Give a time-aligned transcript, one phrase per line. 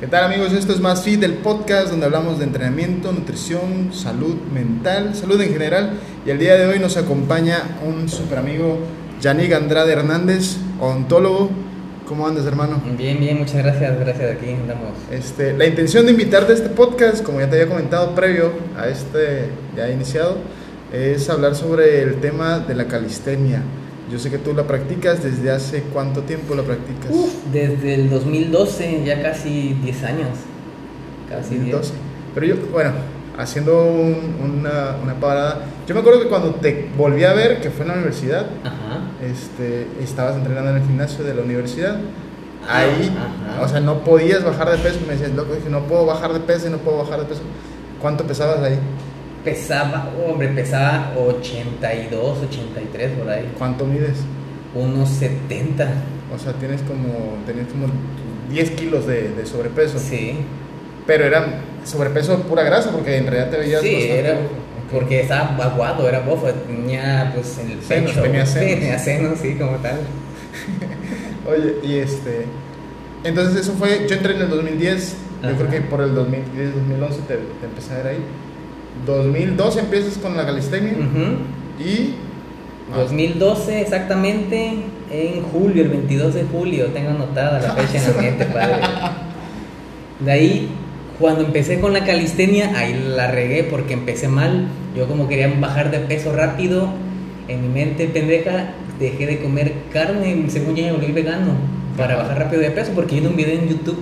[0.00, 0.52] ¿Qué tal amigos?
[0.52, 5.52] Esto es Más Fit, el podcast donde hablamos de entrenamiento, nutrición, salud mental, salud en
[5.52, 5.94] general.
[6.24, 8.78] Y el día de hoy nos acompaña un super amigo,
[9.20, 11.50] Yannick Andrade Hernández, odontólogo.
[12.06, 12.80] ¿Cómo andas, hermano?
[12.96, 14.92] Bien, bien, muchas gracias, gracias, aquí andamos.
[15.10, 18.86] Este, la intención de invitarte a este podcast, como ya te había comentado previo a
[18.86, 20.36] este ya iniciado,
[20.92, 23.62] es hablar sobre el tema de la calistenia.
[24.10, 27.10] Yo sé que tú la practicas, ¿desde hace cuánto tiempo la practicas?
[27.52, 30.28] Desde el 2012, ya casi 10 años.
[31.28, 31.72] Casi 10.
[31.72, 31.92] 2012.
[32.34, 32.92] Pero yo, bueno,
[33.36, 37.70] haciendo un- una, una parada, yo me acuerdo que cuando te volví a ver, que
[37.70, 39.00] fue en la universidad, Ajá.
[39.22, 41.96] este, estabas entrenando en el gimnasio de la universidad.
[42.66, 43.14] Ah, Ahí,
[43.56, 43.62] ajá.
[43.64, 44.98] o sea, no podías bajar de peso.
[45.06, 47.40] Me decías, loco, dije, no puedo bajar de peso y no puedo bajar de peso.
[48.00, 48.78] ¿Cuánto pesabas ahí?
[49.44, 53.52] Pesaba, hombre, pesaba 82, 83 por ahí.
[53.56, 54.18] ¿Cuánto mides?
[54.74, 55.88] Unos 70.
[56.34, 57.86] O sea, tienes como, tenías como
[58.50, 59.98] 10 kilos de, de sobrepeso.
[59.98, 60.36] Sí.
[61.06, 61.46] Pero era
[61.84, 64.38] sobrepeso pura grasa, porque en realidad te veías Sí, bastante era
[64.92, 68.22] porque estaba aguado, era bofo, tenía pues en el Senos, pecho.
[68.22, 68.68] tenía senos.
[68.70, 69.98] Sí, tenía senos, sí, como tal.
[71.48, 72.46] Oye, y este.
[73.24, 74.06] Entonces, eso fue.
[74.08, 75.16] Yo entré en el 2010.
[75.42, 75.56] Yo Ajá.
[75.58, 78.18] creo que por el 2010, 2011 te, te empecé a ver ahí.
[79.06, 80.92] 2012 empiezas con la calistenia.
[81.78, 82.14] Y.
[82.92, 84.74] ah, 2012 exactamente,
[85.10, 88.76] en julio, el 22 de julio, tengo anotada la fecha en la mente, padre.
[90.20, 90.68] De ahí,
[91.18, 94.68] cuando empecé con la calistenia, ahí la regué porque empecé mal.
[94.96, 96.88] Yo como quería bajar de peso rápido,
[97.46, 101.52] en mi mente pendeja, dejé de comer carne, según yo me volví vegano,
[101.96, 103.98] para bajar rápido de peso, porque vi un video en YouTube.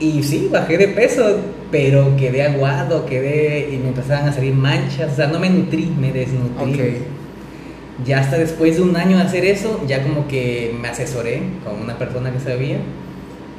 [0.00, 5.12] Y sí, bajé de peso, pero quedé aguado, quedé y me empezaban a salir manchas,
[5.12, 6.72] o sea, no me nutrí, me desnutrí.
[6.72, 6.80] Ok.
[8.06, 11.82] Ya hasta después de un año de hacer eso, ya como que me asesoré con
[11.82, 12.78] una persona que sabía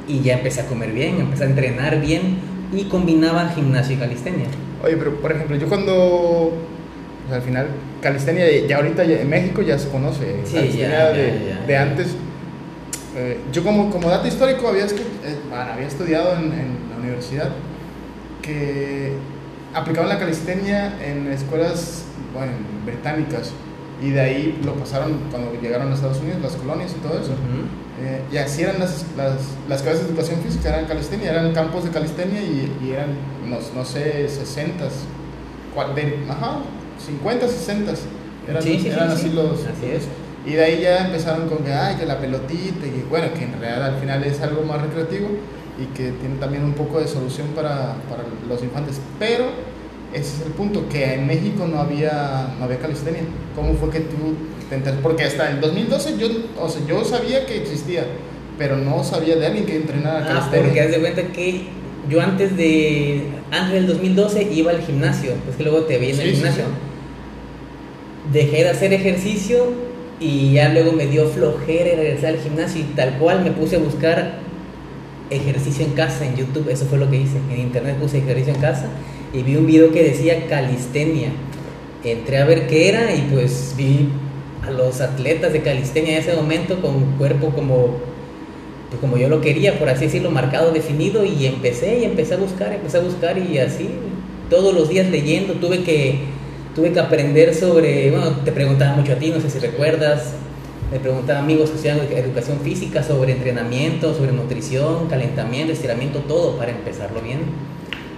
[0.08, 2.38] y ya empecé a comer bien, empecé a entrenar bien
[2.72, 4.46] y combinaba gimnasio y calistenia.
[4.84, 5.94] Oye, pero por ejemplo, yo cuando.
[5.94, 6.54] o
[7.28, 7.68] sea, al final,
[8.02, 10.38] calistenia ya ahorita ya en México ya se conoce.
[10.46, 11.66] Sí, calistenia ya, de, ya, ya.
[11.68, 12.16] de antes.
[13.16, 14.90] Eh, yo como, como dato histórico había, eh,
[15.50, 17.50] bueno, había estudiado en, en la universidad
[18.42, 19.14] que
[19.74, 22.04] aplicaban la calistenia en escuelas
[22.34, 22.52] bueno,
[22.86, 23.52] británicas
[24.02, 27.34] y de ahí lo pasaron cuando llegaron a Estados Unidos, las colonias y todo eso.
[28.02, 29.34] Eh, y así eran las, las,
[29.68, 33.10] las clases de educación física, eran calistenia, eran campos de calistenia y, y eran,
[33.46, 34.86] no, no sé, 60,
[35.76, 36.60] cua- de- ajá,
[37.06, 37.92] 50, 60.
[38.48, 39.34] Eran, Sí, sí, sí, eran así sí.
[39.36, 39.52] los...
[39.66, 40.04] Así es.
[40.46, 43.60] Y de ahí ya empezaron con que, ay, que la pelotita, y bueno, que en
[43.60, 45.28] realidad al final es algo más recreativo
[45.82, 49.00] y que tiene también un poco de solución para, para los infantes.
[49.20, 49.46] Pero
[50.14, 53.22] ese es el punto, que en México no había, no había calistenia.
[53.56, 54.36] ¿Cómo fue que tú
[54.70, 55.04] te enteraste?
[55.04, 56.28] Porque hasta el 2012 yo,
[56.60, 58.06] o sea, yo sabía que existía,
[58.58, 60.64] pero no sabía de alguien que entrenara Ah, calistenia.
[60.66, 61.64] porque haz de cuenta que
[62.10, 66.20] yo antes de antes del 2012 iba al gimnasio, es que luego te veía en
[66.22, 66.64] el Sí, sí, gimnasio.
[66.64, 68.32] sí.
[68.34, 69.89] Dejé de hacer ejercicio
[70.20, 73.80] y ya luego me dio flojera regresar al gimnasio y tal cual me puse a
[73.80, 74.40] buscar
[75.30, 77.38] ejercicio en casa en YouTube, eso fue lo que hice.
[77.52, 78.88] En internet puse ejercicio en casa
[79.34, 81.32] y vi un video que decía calistenia.
[82.04, 84.10] Entré a ver qué era y pues vi
[84.66, 88.10] a los atletas de calistenia en ese momento con cuerpo como
[88.90, 92.38] pues como yo lo quería, por así decirlo, marcado, definido, y empecé y empecé a
[92.38, 93.88] buscar, empecé a buscar y así,
[94.50, 96.22] todos los días leyendo, tuve que,
[96.80, 100.34] tuve que aprender sobre, bueno, te preguntaba mucho a ti, no sé si recuerdas,
[100.90, 106.72] me preguntaba amigos que estudian educación física sobre entrenamiento, sobre nutrición, calentamiento, estiramiento, todo para
[106.72, 107.40] empezarlo bien.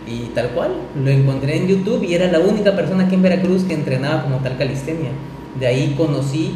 [0.08, 3.64] Y tal cual, lo encontré en YouTube y era la única persona aquí en Veracruz
[3.64, 5.10] que entrenaba como tal calistenia.
[5.60, 6.54] De ahí conocí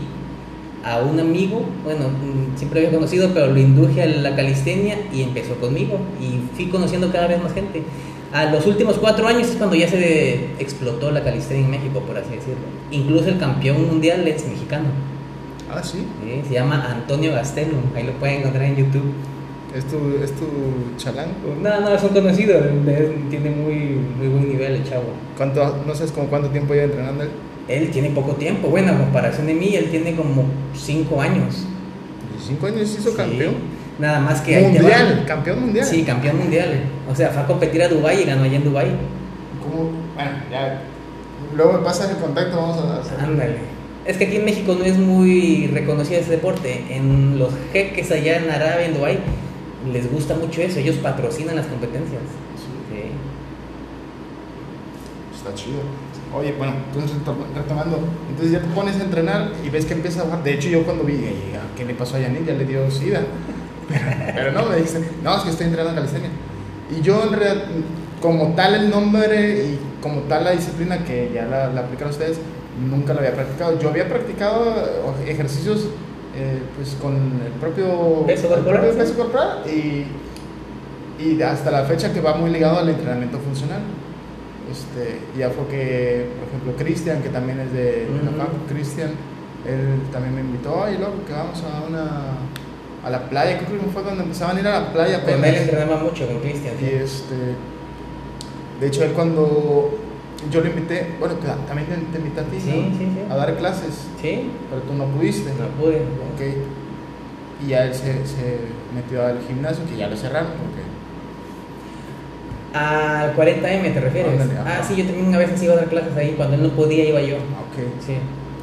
[0.83, 5.23] a un amigo, bueno, mm, siempre había conocido, pero lo induje a la calistenia y
[5.23, 5.97] empezó conmigo.
[6.21, 7.81] Y fui conociendo cada vez más gente.
[8.35, 12.18] A los últimos cuatro años es cuando ya se explotó la calistenia en México, por
[12.18, 12.66] así decirlo.
[12.91, 14.88] Incluso el campeón mundial es mexicano.
[15.72, 16.00] Ah, sí.
[16.22, 16.41] ¿sí?
[16.50, 19.06] Se llama Antonio Gastelum, ahí lo pueden encontrar en YouTube.
[19.74, 20.47] ¿Es tu, es tu
[20.98, 21.27] chalán?
[21.63, 22.59] No, no, es un conocido,
[23.30, 23.75] tiene muy,
[24.18, 25.06] muy buen nivel el chavo.
[25.38, 27.30] ¿Cuánto, no sabes como cuánto tiempo lleva entrenando él?
[27.69, 30.44] Él tiene poco tiempo, bueno, a comparación de mí, él tiene como
[30.74, 31.63] cinco años.
[32.48, 33.15] 15 años hizo Sí.
[33.15, 33.54] campeón.
[34.00, 35.25] Nada más que ahí te Mundial, va.
[35.25, 35.86] campeón mundial.
[35.86, 36.81] Sí, campeón mundial.
[37.09, 38.88] O sea, fue a competir a Dubai y ganó allá en Dubai.
[39.63, 39.92] ¿Cómo?
[40.15, 40.81] Bueno, ya.
[41.56, 43.19] Luego me pasas el contacto, vamos a hacer.
[43.19, 43.57] Ándale.
[44.06, 46.83] Es que aquí en México no es muy reconocido ese deporte.
[46.89, 49.19] En los jeques allá en Arabia, en Dubai,
[49.92, 50.80] les gusta mucho eso.
[50.80, 52.21] Ellos patrocinan las competencias.
[52.92, 53.01] Sí.
[55.38, 55.80] Está chido.
[56.33, 58.00] Oye, bueno, entonces retom- retomando,
[58.30, 60.44] entonces ya te pones a entrenar y ves que empieza a bajar.
[60.44, 62.45] De hecho, yo cuando vi, "Ey, ¿a ¿qué le pasó a Yannick?
[62.45, 63.21] Ya le dio sida.
[63.87, 64.01] Pero,
[64.35, 66.29] Pero no, me dijiste, no, es que estoy entrenando calistenia.
[66.95, 67.65] Y yo en realidad,
[68.21, 72.39] como tal el nombre y como tal la disciplina que ya la, la aplican ustedes,
[72.89, 73.79] nunca la había practicado.
[73.79, 74.73] Yo había practicado
[75.25, 75.87] eh, ejercicios
[76.35, 78.97] eh, pues con el propio Peso corporal, propio sí.
[78.99, 80.05] peso corporal y,
[81.23, 83.81] y hasta la fecha que va muy ligado al entrenamiento funcional.
[84.69, 88.07] Este, ya fue que, por ejemplo, Cristian, que también es de.
[88.23, 89.11] Napanco, Cristian,
[89.65, 92.09] él también me invitó, ay, loco, que vamos a una
[93.06, 95.56] a la playa, creo que fue cuando empezaban a ir a la playa Con él
[95.56, 96.74] entrenaba mucho, con Cristian.
[96.81, 97.36] Y este,
[98.80, 99.98] de hecho, él cuando
[100.52, 101.36] yo lo invité, bueno,
[101.68, 102.98] también te, te invité a ti, Sí, ¿no?
[102.98, 103.19] sí, sí.
[103.30, 105.52] A dar clases, Sí, pero tú no pudiste.
[105.52, 105.98] no pude.
[105.98, 107.62] Ok.
[107.63, 108.57] Y ya él se, se
[108.94, 110.84] metió al gimnasio, que ya lo cerraron, porque
[112.78, 114.42] Al 40M te refieres.
[114.42, 116.34] Ándale, ah, sí, yo también a veces iba a dar clases ahí.
[116.36, 117.36] Cuando él no podía, iba yo.
[117.38, 118.04] ok.
[118.06, 118.16] Sí.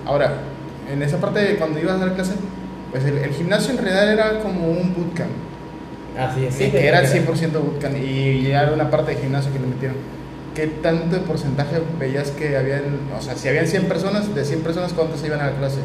[0.05, 0.35] Ahora,
[0.93, 2.35] en esa parte de cuando ibas a dar clase,
[2.93, 5.31] pues el, el gimnasio en realidad era como un bootcamp.
[6.19, 6.55] Así es.
[6.55, 9.67] Sí, que era el 100% bootcamp y ya era una parte de gimnasio que le
[9.67, 9.97] metieron.
[10.55, 12.83] ¿Qué tanto de porcentaje veías que habían,
[13.19, 15.79] o sea, si habían 100 personas, de 100 personas, ¿cuántas iban a la clase?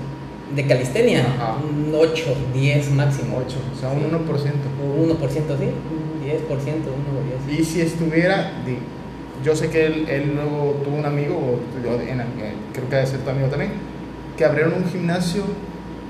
[0.53, 1.55] De calistenia, Ajá.
[1.57, 3.37] un 8, 10 máximo.
[3.45, 4.05] 8, o sea, un Sí.
[4.09, 4.67] 1%.
[4.83, 5.63] O 1%, sí.
[5.65, 7.59] Un 10%, 1 o 10.
[7.59, 8.79] Y si estuviera, di-
[9.45, 12.21] yo sé que él, él luego tuvo un amigo, o yo en-
[12.73, 13.71] creo que debe ser tu amigo también,
[14.37, 15.43] que abrieron un gimnasio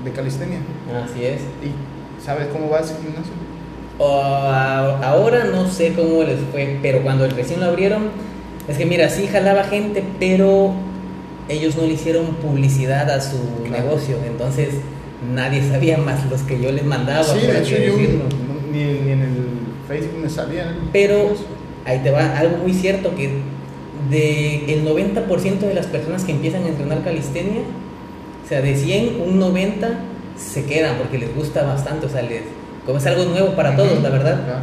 [0.04, 0.58] de calistenia.
[1.04, 1.40] Así es.
[1.62, 3.32] ¿Y sabes cómo va ese gimnasio?
[3.98, 8.04] O, a- ahora no sé cómo les fue, pero cuando recién lo abrieron,
[8.68, 10.72] es que mira, sí jalaba gente, pero
[11.48, 13.84] ellos no le hicieron publicidad a su Claro.
[13.84, 14.68] negocio, entonces
[15.34, 17.24] nadie sabía más los que yo les mandaba.
[17.24, 17.96] sí, de hecho yo
[18.70, 19.36] ni, ni en el
[19.88, 20.76] Facebook me salía.
[20.92, 21.32] Pero
[21.84, 23.30] ahí te va algo muy cierto que
[24.10, 27.62] de el 90% de las personas que empiezan a entrenar calistenia,
[28.48, 29.90] o sea, de 100, un 90
[30.38, 32.40] se quedan porque les gusta bastante, o sea, les,
[32.86, 34.62] como es algo nuevo para todos, la verdad.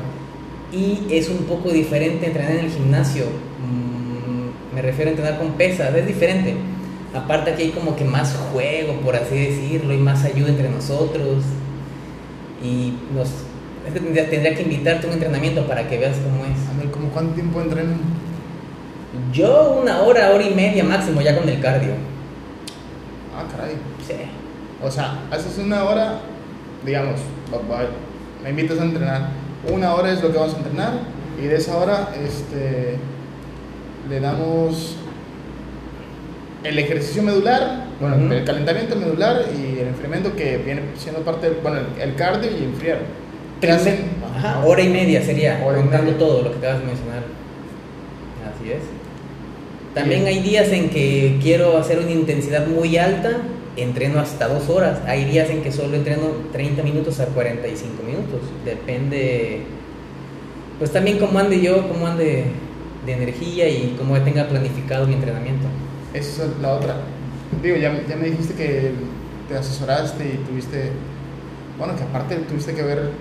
[0.73, 3.25] Y es un poco diferente entrenar en el gimnasio.
[3.25, 6.55] Mm, me refiero a entrenar con pesas, es diferente.
[7.13, 11.43] Aparte aquí hay como que más juego, por así decirlo, y más ayuda entre nosotros.
[12.63, 13.27] Y nos,
[13.85, 16.69] es que tendría, tendría que invitarte a un entrenamiento para que veas cómo es.
[16.71, 17.99] Ándale, ¿cómo cuánto tiempo entrenan?
[19.31, 22.14] Yo una hora, hora y media máximo ya con el cardio.
[23.37, 23.75] Ah, caray.
[24.07, 24.13] Sí.
[24.83, 26.19] O sea, haces una hora,
[26.85, 27.19] digamos,
[28.43, 29.29] me invitas a entrenar.
[29.71, 30.93] Una hora es lo que vamos a entrenar
[31.41, 32.97] y de esa hora este,
[34.09, 34.95] le damos
[36.63, 41.59] el ejercicio medular, bueno, el calentamiento medular y el enfriamiento que viene siendo parte, del-
[41.61, 42.99] bueno, el, cardio y enfriar.
[43.61, 44.11] ¿Qué hacen?
[44.37, 46.17] Ajá, hora y media sería, Hora contando media.
[46.19, 47.23] todo lo que acabas de mencionar.
[48.53, 48.81] Así es.
[49.95, 53.37] También hay días en que quiero hacer una intensidad muy alta,
[53.77, 54.99] entreno hasta dos horas.
[55.07, 58.41] Hay días en que solo entreno 30 minutos a 45 minutos.
[58.65, 59.61] Depende,
[60.79, 62.43] pues también cómo ande yo, cómo ande
[63.05, 65.65] de energía y cómo tenga planificado mi entrenamiento.
[66.13, 66.97] Esa es la otra.
[67.63, 68.91] Digo, ya, ya me dijiste que
[69.47, 70.91] te asesoraste y tuviste,
[71.77, 73.11] bueno, que aparte tuviste que ver,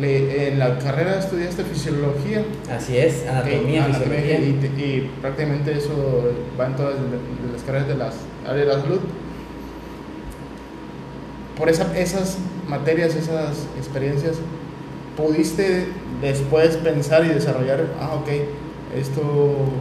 [0.00, 2.44] le- en la carrera estudiaste fisiología.
[2.74, 4.38] Así es, anatomía, Ok, anatomía, fisiología.
[4.38, 6.94] y, y prácticamente eso va en todas
[7.52, 8.14] las carreras de las
[8.46, 9.00] áreas de la salud.
[11.56, 14.36] Por esa- esas materias, esas experiencias,
[15.16, 15.86] pudiste
[16.22, 18.28] después pensar y desarrollar, ah, ok,
[18.98, 19.22] esto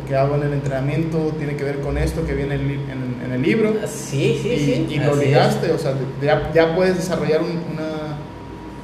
[0.08, 3.32] que hago en el entrenamiento tiene que ver con esto que viene en, en- en
[3.32, 3.74] el libro.
[3.88, 4.88] Sí, sí, y, sí.
[4.89, 8.00] y lo ligaste, o sea, ya, ya puedes desarrollar un- una...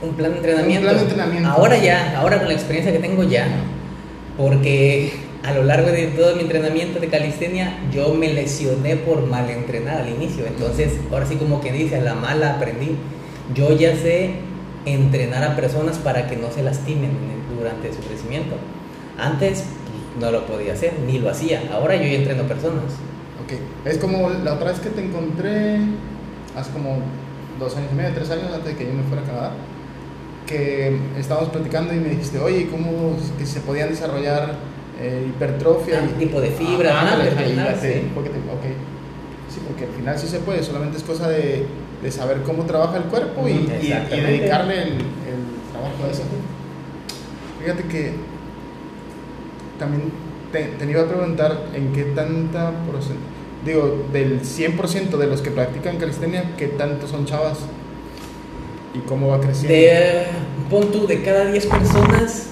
[0.01, 0.79] Un plan de entrenamiento.
[0.81, 1.49] Un plan de entrenamiento.
[1.49, 3.47] Ahora ya, ahora con la experiencia que tengo ya.
[4.37, 5.11] Porque
[5.43, 10.01] a lo largo de todo mi entrenamiento de calistenia, yo me lesioné por mal entrenar
[10.01, 10.45] al inicio.
[10.45, 12.95] Entonces, ahora sí como que dice, a la mala aprendí.
[13.55, 14.31] Yo ya sé
[14.85, 18.55] entrenar a personas para que no se lastimen en- durante su crecimiento.
[19.17, 21.63] Antes pues, no lo podía hacer, ni lo hacía.
[21.73, 22.83] Ahora yo ya entreno personas.
[23.43, 23.53] Ok,
[23.85, 25.77] es como la otra vez que te encontré,
[26.55, 26.99] hace como
[27.59, 29.51] dos años y medio, tres años antes de que yo me fuera a Canadá,
[30.47, 34.55] que estábamos platicando y me dijiste, oye, ¿cómo que se podían desarrollar
[34.99, 35.99] eh, hipertrofia?
[36.03, 38.07] Ah, y, tipo de fibra, Ah, ándale, te- sí.
[38.15, 38.63] porque te- ok.
[39.53, 41.65] Sí, porque al final sí se puede, solamente es cosa de,
[42.01, 46.23] de saber cómo trabaja el cuerpo y, y- dedicarle el, el trabajo a eso.
[47.61, 48.13] Fíjate que
[49.79, 50.03] también
[50.51, 53.19] te, te iba a preguntar en qué tanta porcen-
[53.65, 57.59] digo, del 100% de los que practican calistenia, qué tanto son chavas
[58.97, 59.73] y cómo va creciendo.
[59.73, 60.25] De,
[60.69, 62.47] pon tú, de cada 10 personas,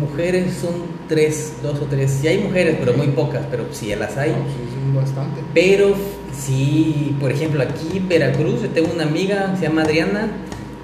[0.00, 0.74] mujeres son
[1.08, 2.10] 3, 2 o 3.
[2.10, 4.30] Sí hay mujeres, pero muy pocas, pero sí las hay.
[4.30, 5.40] No, es bastante.
[5.54, 5.94] Pero
[6.36, 10.28] sí, por ejemplo, aquí en Veracruz, yo tengo una amiga, se llama Adriana,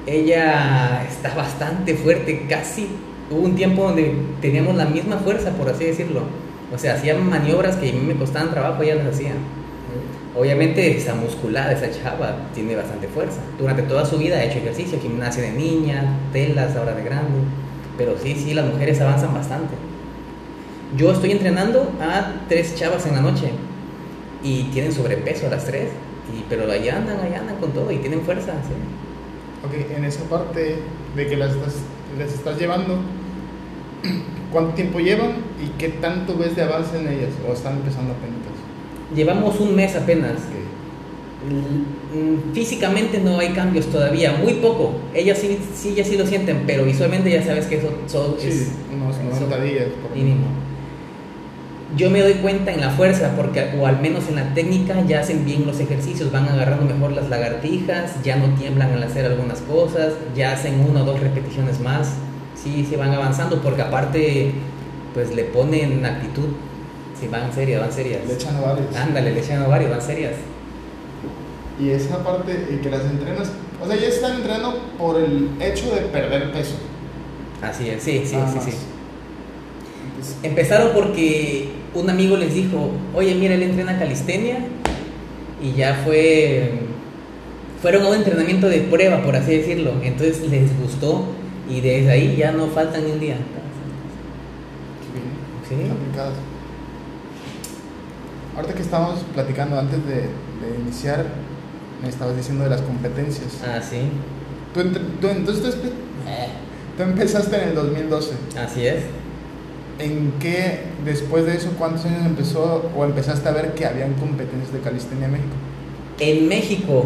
[0.07, 2.89] Ella está bastante fuerte, casi.
[3.31, 6.23] Hubo un tiempo donde teníamos la misma fuerza, por así decirlo.
[6.73, 9.33] O sea, hacía maniobras que a mí me costaban trabajo, ella las hacía.
[10.37, 13.41] Obviamente está musculada esa chava, tiene bastante fuerza.
[13.59, 17.39] Durante toda su vida ha hecho ejercicio, gimnasia de niña, telas ahora de grande.
[17.97, 19.75] Pero sí, sí, las mujeres avanzan bastante.
[20.95, 23.51] Yo estoy entrenando a tres chavas en la noche
[24.43, 25.89] y tienen sobrepeso a las tres,
[26.51, 28.53] pero ahí andan, ahí andan con todo y tienen fuerza.
[28.53, 29.67] ¿sí?
[29.67, 30.77] Ok, en esa parte
[31.17, 31.75] de que las estás,
[32.35, 32.99] estás llevando,
[34.53, 35.33] ¿cuánto tiempo llevan
[35.65, 37.31] y qué tanto ves de avance en ellas?
[37.49, 38.56] ¿O están empezando apenas?
[39.15, 40.33] Llevamos un mes apenas.
[41.49, 44.95] Mm, Físicamente no hay cambios todavía, muy poco.
[45.15, 48.49] Ellas sí, sí, ya sí lo sienten, pero visualmente ya sabes que eso, eso Sí,
[48.49, 49.87] es unos 90 eso- días.
[50.03, 50.47] Por mínimo.
[51.97, 55.21] Yo me doy cuenta en la fuerza, porque, o al menos en la técnica, ya
[55.21, 59.61] hacen bien los ejercicios, van agarrando mejor las lagartijas, ya no tiemblan al hacer algunas
[59.61, 62.15] cosas, ya hacen una o dos repeticiones más,
[62.61, 64.51] sí, sí van avanzando, porque aparte,
[65.15, 66.49] pues le ponen actitud,
[67.21, 68.21] si van serias, van serias.
[68.27, 68.95] Le echan ovarios.
[68.97, 70.33] Ándale, le echan varios, van serias.
[71.81, 73.51] Y esa parte y que las entrenas,
[73.83, 76.77] o sea, ya están entrenando por el hecho de perder peso.
[77.63, 78.65] Así es, sí, sí, Nada sí, más.
[78.65, 78.71] sí.
[80.09, 84.59] Entonces, Empezaron porque un amigo les dijo, oye, mira, él entrena calistenia
[85.63, 86.71] y ya fue,
[87.83, 89.93] fueron a un entrenamiento de prueba, por así decirlo.
[90.03, 91.25] Entonces les gustó
[91.69, 93.37] y desde ahí ya no faltan ni un día.
[95.69, 95.91] qué Sí.
[95.91, 96.35] aplicadas.
[98.57, 101.27] Ahorita que estábamos platicando antes de, de iniciar,
[102.03, 103.61] me estabas diciendo de las competencias.
[103.65, 103.99] Ah, sí.
[104.75, 104.83] Tú,
[105.21, 105.89] tú- entonces tú,
[106.29, 106.49] Eh,
[106.97, 108.33] tú empezaste en el 2012.
[108.59, 109.05] Así es.
[109.99, 114.73] ¿En qué, después de eso, cuántos años empezó o empezaste a ver que habían competencias
[114.73, 115.55] de calistenia en México?
[116.19, 117.05] En México,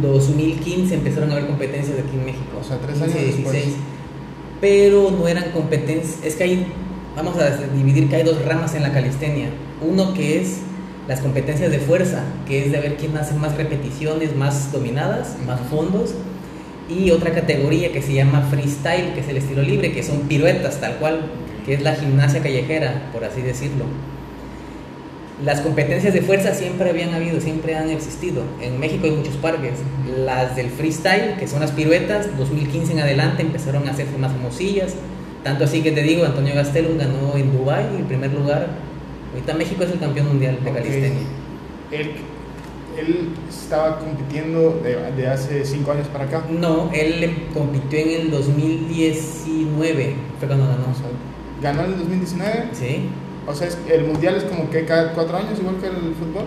[0.00, 2.58] 2015 empezaron a haber competencias aquí en México.
[2.60, 3.64] O sea, tres años después.
[4.60, 6.18] Pero no eran competencias.
[6.24, 6.66] Es que hay,
[7.16, 9.48] vamos a dividir que hay dos ramas en la calistenia.
[9.80, 10.60] Uno que es
[11.10, 15.58] las competencias de fuerza, que es de ver quién hace más repeticiones, más dominadas, más
[15.62, 16.14] fondos.
[16.88, 20.80] Y otra categoría que se llama freestyle, que es el estilo libre, que son piruetas
[20.80, 21.22] tal cual,
[21.66, 23.86] que es la gimnasia callejera, por así decirlo.
[25.44, 28.44] Las competencias de fuerza siempre habían habido, siempre han existido.
[28.60, 29.80] En México hay muchos parques.
[30.16, 34.94] Las del freestyle, que son las piruetas, 2015 en adelante empezaron a hacerse más famosillas.
[35.42, 38.89] Tanto así que te digo, Antonio Gastelum ganó en Dubai en primer lugar.
[39.32, 40.76] Ahorita México es el campeón mundial de Ok.
[40.76, 41.20] calistenia.
[41.92, 42.10] Él,
[42.98, 46.44] él estaba compitiendo de, de hace cinco años para acá.
[46.50, 50.84] No, él em- compitió en el 2019, fue cuando O ganó.
[50.94, 51.06] sea,
[51.62, 52.64] ganó en el 2019.
[52.72, 53.08] ¿Sí?
[53.46, 56.44] O sea, el mundial es como que cada cuatro años, igual que el fútbol.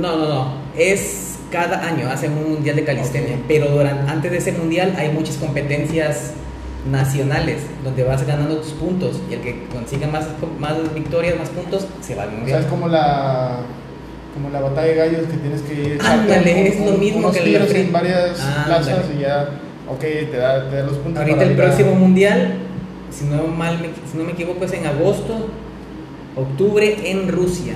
[0.00, 0.52] No, no, no.
[0.76, 3.38] Es cada año hacen un mundial de calistenia.
[3.48, 6.32] Pero durante, antes de ese mundial hay muchas competencias
[6.90, 10.26] nacionales donde vas ganando tus puntos y el que consiga más,
[10.58, 12.60] más victorias, más puntos, se va al O sea, mundial.
[12.60, 13.56] es como la
[14.34, 17.38] como la batalla de gallos que tienes que ir Ándale, es lo mismo unos que
[17.40, 18.66] el tiros en varias Ándale.
[18.66, 19.48] plazas y ya,
[19.88, 21.18] ok, te da, te da los puntos.
[21.20, 22.54] Ahorita para el ir a- próximo mundial,
[23.10, 25.48] si no, mal, me- si no me equivoco, es en agosto,
[26.36, 27.74] octubre en Rusia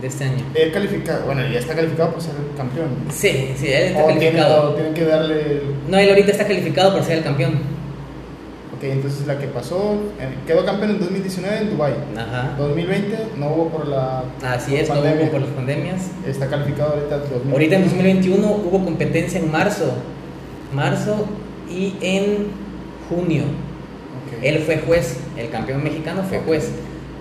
[0.00, 0.44] de este año.
[0.54, 2.88] Él califica, bueno, ya está calificado por ser campeón.
[3.10, 4.70] Sí, sí, él está O tiene- calificado.
[4.70, 5.60] o tienen que darle.
[5.88, 7.77] No, él ahorita está calificado por ser el campeón.
[8.78, 11.94] Ok, entonces la que pasó, eh, quedó campeón en 2019 en Dubai.
[12.16, 12.54] Ajá.
[12.58, 15.24] 2020 no hubo por la Así por es, no pandemia.
[15.24, 16.10] hubo por las pandemias.
[16.24, 17.52] Está calificado ahorita 2021.
[17.52, 19.92] Ahorita en 2021 hubo competencia en marzo,
[20.72, 21.26] marzo
[21.68, 22.46] y en
[23.08, 23.42] junio.
[23.42, 24.44] Ok.
[24.44, 26.70] Él fue juez, el campeón mexicano fue juez.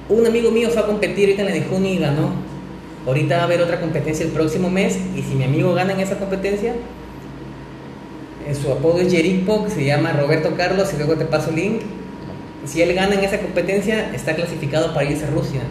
[0.10, 2.34] Un amigo mío fue a competir ahorita en la de junio y ganó.
[3.08, 6.02] Ahorita va a haber otra competencia el próximo mes y si mi amigo gana en
[6.02, 6.76] esa competencia,
[8.56, 11.82] su apodo es Jerico, se llama Roberto Carlos y luego te paso el link.
[12.66, 15.62] Si él gana en esa competencia, está clasificado para irse a Rusia.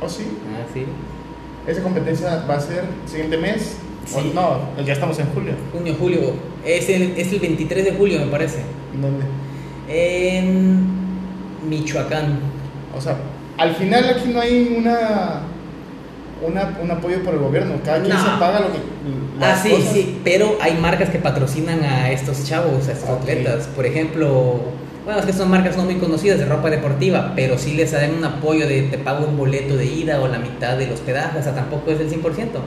[0.00, 0.24] ¿Oh, sí?
[0.54, 0.84] Ah, sí.
[1.66, 3.76] Esa competencia va a ser siguiente mes.
[4.14, 4.32] O- Sí.
[4.34, 5.52] no, ya estamos en julio.
[5.72, 6.20] Junio, julio.
[6.64, 8.58] Es el, es el 23 de julio, me parece.
[8.92, 9.24] ¿Dónde?
[9.88, 10.86] En
[11.68, 12.38] Michoacán.
[12.96, 13.16] O sea,
[13.56, 15.40] al final aquí no hay una,
[16.46, 17.74] una un apoyo por el gobierno.
[17.84, 18.22] Cada quien No.
[18.22, 18.78] se paga lo que.
[19.40, 19.92] Ah, sí, cosas.
[19.92, 23.66] sí, pero hay marcas que patrocinan a estos chavos, a estos atletas.
[23.74, 24.60] Por ejemplo,
[25.04, 28.14] bueno, es que son marcas no muy conocidas de ropa deportiva, pero sí les dan
[28.14, 31.42] un apoyo de te pago un boleto de ida o la mitad del hospedaje, o
[31.42, 32.60] sea, tampoco es del 100%.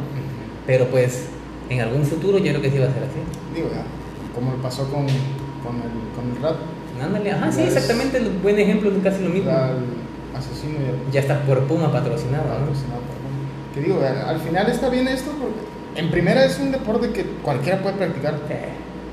[0.65, 1.25] Pero pues
[1.69, 3.19] en algún futuro yo creo que sí va a ser así.
[3.55, 3.83] Digo, ya,
[4.35, 5.05] como pasó con,
[5.63, 6.55] con, el, con el rap.
[7.01, 9.51] Ándale, ajá, sí, exactamente, buen ejemplo casi lo mismo.
[10.35, 10.77] Asesino
[11.11, 12.53] Ya está por Puma patrocinado, ¿no?
[12.59, 13.16] patrocinado por Roma.
[13.77, 17.23] Que digo, al, al final está bien esto porque en primera es un deporte que
[17.43, 18.35] cualquiera puede practicar.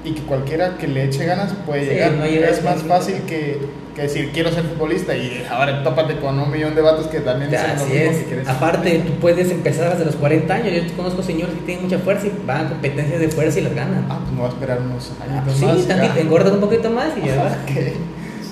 [0.04, 2.12] Y que cualquiera que le eche ganas puede Sí, llegar.
[2.12, 3.58] no es más fácil que,
[3.96, 7.50] que decir quiero ser futbolista y ahora tópate con un millón de vatos que también
[7.50, 8.16] dicen lo mismo es.
[8.18, 10.74] que quieren ser Aparte, tú puedes empezar desde los 40 años.
[10.90, 13.74] Yo conozco señores que tienen mucha fuerza y van a competencias de fuerza y las
[13.74, 14.04] ganan.
[14.10, 15.88] Ah, pues no va a esperar unos Ah, añitos pues sí, más.
[15.88, 16.20] tantito, ya.
[16.20, 17.48] engordas un poquito más y ya va.
[17.64, 17.70] Ok.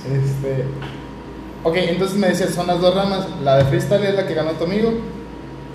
[0.05, 0.65] Este,
[1.65, 3.27] ok, entonces me decías, son las dos ramas.
[3.45, 4.91] La de freestyle es la que ganó tu amigo.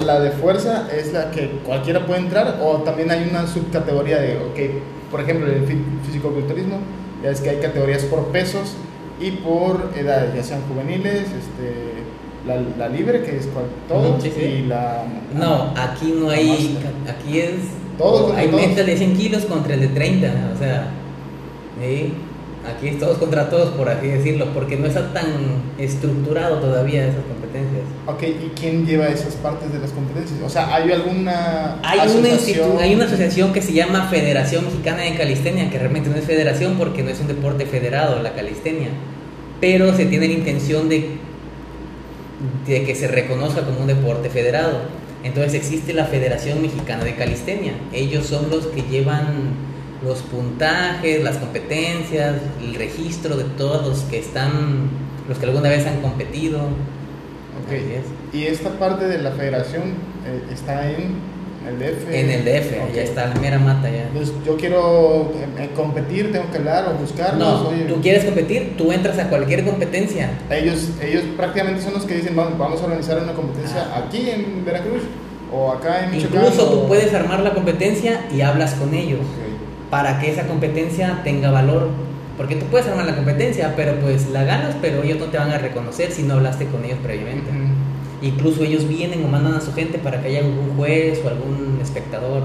[0.06, 2.60] La de fuerza es la que cualquiera puede entrar.
[2.62, 6.78] O también hay una subcategoría de, ok, por ejemplo, el fí- fisicoculturismo,
[7.24, 8.74] ya es que hay categorías por pesos
[9.20, 11.98] y por edades, ya sean juveniles, este,
[12.46, 14.42] la, la libre, que es cual, todo, Ujú, sí, sí.
[14.46, 15.04] y la.
[15.34, 16.78] No, aquí no hay.
[17.10, 17.56] Aquí es.
[17.98, 20.28] Todos hay metas de 100 kilos contra el de 30.
[20.56, 20.88] O sea,
[21.82, 22.14] ¿sí?
[22.72, 25.26] aquí es todos contra todos, por así decirlo, porque no está tan
[25.80, 27.37] estructurado todavía competencias.
[28.10, 30.40] Ok, ¿y quién lleva esas partes de las competencias?
[30.42, 32.70] O sea, ¿hay alguna Hay una, asociación?
[32.72, 36.24] institu- hay una asociación que se llama Federación Mexicana de Calistenia, que realmente no es
[36.24, 38.88] federación porque no es un deporte federado la calistenia,
[39.60, 41.18] pero se tiene la intención de,
[42.66, 44.80] de que se reconozca como un deporte federado.
[45.26, 47.74] Entonces existe la Federación Mexicana de Calistenia.
[47.92, 49.26] Ellos son los que llevan
[50.06, 54.90] los puntajes, las competencias, el registro de todos los que están,
[55.28, 56.60] los que alguna vez han competido.
[58.34, 59.84] Y esta parte de la federación
[60.26, 61.16] eh, está en
[61.68, 62.10] el DF.
[62.14, 62.96] En el DF, Ok.
[62.96, 64.04] ya está la mera mata ya.
[64.04, 67.64] Entonces, yo quiero eh, eh, competir, tengo que hablar o buscarlos.
[67.64, 70.30] No, oye, tú quieres competir, tú entras a cualquier competencia.
[70.50, 74.04] ellos, ellos prácticamente son los que dicen, vamos, vamos a organizar una competencia Ah.
[74.08, 75.02] aquí en Veracruz
[75.52, 76.42] o acá en Michoacán.
[76.46, 79.20] Incluso o- tú puedes armar la competencia y hablas con ellos
[79.90, 81.90] para que esa competencia tenga valor.
[82.38, 85.50] Porque tú puedes armar la competencia, pero pues la ganas, pero ellos no te van
[85.50, 87.50] a reconocer si no hablaste con ellos previamente.
[88.22, 91.80] Incluso ellos vienen o mandan a su gente para que haya algún juez o algún
[91.82, 92.44] espectador,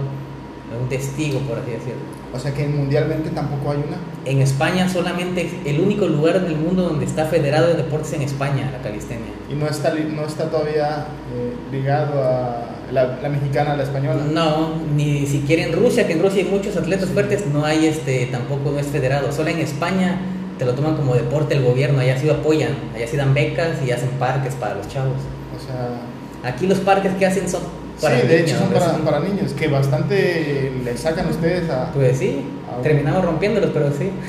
[0.72, 2.00] algún testigo, por así decirlo.
[2.34, 3.98] O sea que mundialmente tampoco hay una.
[4.24, 8.22] En España solamente, el único lugar en el mundo donde está federado de deportes en
[8.22, 9.32] España, la calistenia.
[9.50, 14.22] Y no está, no está todavía eh, ligado a la, la mexicana, a la española.
[14.30, 18.26] No, ni siquiera en Rusia, que en Rusia hay muchos atletas fuertes, no hay este,
[18.26, 19.32] tampoco no es federado.
[19.32, 20.20] Solo en España
[20.58, 23.78] te lo toman como deporte el gobierno, allá sí lo apoyan, allá sí dan becas
[23.86, 25.16] y hacen parques para los chavos.
[25.56, 27.62] O sea, Aquí los parques que hacen son
[28.00, 29.02] para sí, de hecho son para, ¿sí?
[29.04, 31.92] para niños, que bastante le sacan ustedes a...
[31.92, 34.10] Pues sí, Ah, terminamos rompiéndolos, pero sí.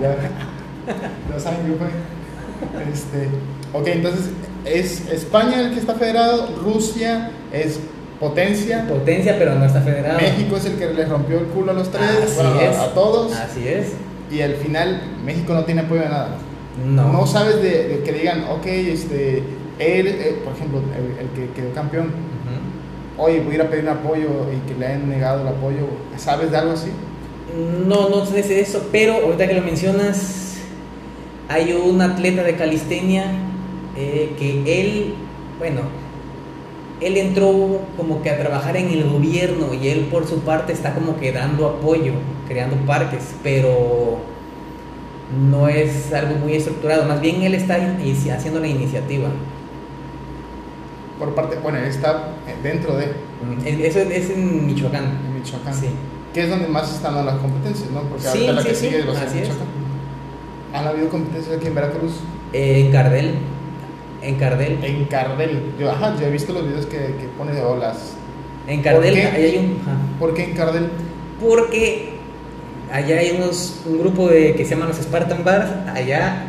[0.00, 0.16] Ya,
[1.32, 1.86] ya saben fue.
[2.92, 3.28] Este,
[3.72, 4.30] ok, entonces
[4.64, 7.78] es España el que está federado, Rusia es
[8.20, 10.18] potencia, Potencia, pero no está federado.
[10.20, 12.76] México es el que les rompió el culo a los tres, Así bueno, a- es.
[12.78, 13.88] a, todos, Así es.
[14.30, 16.36] y al final México no tiene apoyo de nada.
[16.86, 17.12] No.
[17.12, 19.38] No sabes de, de que digan, ok, este,
[19.78, 23.22] él, eh, por ejemplo, el, el que quedó campeón, Ujú.
[23.24, 25.86] oye, voy a ir a pedir un apoyo y que le hayan negado el apoyo,
[26.16, 26.88] ¿sabes de algo así?
[27.86, 30.54] No, no sé de eso, pero ahorita que lo mencionas,
[31.48, 33.26] hay un atleta de calistenia
[33.96, 35.14] eh, que él,
[35.58, 35.80] bueno,
[37.00, 40.94] él entró como que a trabajar en el gobierno y él por su parte está
[40.94, 42.12] como que dando apoyo,
[42.48, 44.18] creando parques, pero
[45.50, 47.76] no es algo muy estructurado, más bien él está
[48.34, 49.28] haciendo la iniciativa.
[51.18, 52.30] Por parte, bueno, él está
[52.62, 55.04] dentro de Mm, Eso es en Michoacán.
[55.04, 55.74] en Michoacán.
[55.74, 55.88] Sí.
[56.32, 58.00] que es donde más están las competencias, ¿no?
[58.02, 59.42] Porque Sí, ahorita la sí, que sigue va a ser así es.
[59.48, 59.66] Michoacán.
[60.74, 62.12] ¿Han habido competencias aquí en Veracruz?
[62.52, 63.34] Eh, en Cardel.
[64.24, 64.78] En Cardel.
[64.82, 65.62] En Cardel.
[65.78, 68.14] Yo, ajá, yo he visto los videos que, que pone de olas.
[68.66, 69.78] En Cardel ahí hay un...
[69.82, 69.96] ajá.
[70.18, 70.88] ¿Por qué en Cardel?
[71.40, 72.14] Porque
[72.92, 76.46] allá hay unos, un grupo de, que se llaman los Spartan Bars, allá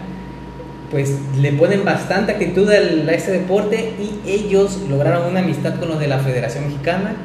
[0.92, 5.90] pues le ponen bastante actitud al- a este deporte y ellos lograron una amistad con
[5.90, 7.16] los de la Federación Mexicana,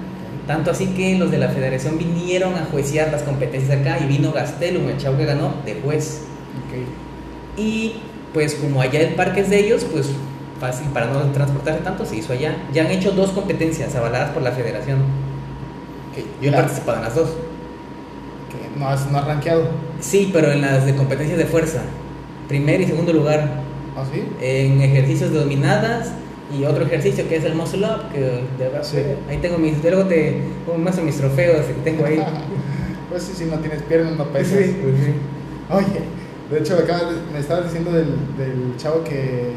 [0.47, 4.33] tanto así que los de la Federación vinieron a juiciar las competencias acá y vino
[4.33, 6.23] Gastelum, el chavo que ganó, de juez.
[6.67, 7.61] Ok.
[7.61, 7.97] Y
[8.33, 10.07] pues como allá el parque es de ellos, pues
[10.61, 12.55] fácil para no transportarse tanto, se hizo allá.
[12.73, 14.99] Ya han hecho dos competencias avaladas por la Federación.
[16.13, 16.25] ok.
[16.43, 17.31] Yo he La- participado en las dos.
[18.51, 19.65] que no has, no has rankeado.
[20.01, 21.83] Sí, pero en las de competencias de fuerza.
[22.49, 23.61] Primer y segundo lugar.
[23.97, 24.25] ¿Ah, sí?
[24.41, 26.13] En ejercicios de dominadas
[26.57, 28.11] y otro ejercicio que es el muscle up.
[28.13, 28.99] Que de Sí.
[29.29, 29.81] Ahí tengo mis.
[29.85, 30.43] Luego te
[30.77, 32.21] muestro mis trofeos que tengo ahí.
[33.11, 34.59] pues sí, si no tienes piernas, no pesas.
[34.59, 35.13] Sí, pues sí.
[35.73, 36.01] Oye,
[36.51, 39.53] de hecho, de- me estabas diciendo del, del chavo que.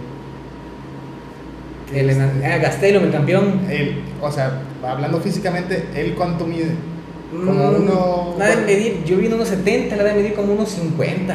[1.92, 3.62] Que El, ah, Gastelo, el campeón.
[3.70, 6.72] él, o sea, hablando físicamente, ¿él cuánto mide?
[7.32, 10.70] Como Mm, uno- La de medir, yo vi unos 70, la de medir como unos
[10.70, 11.34] 50.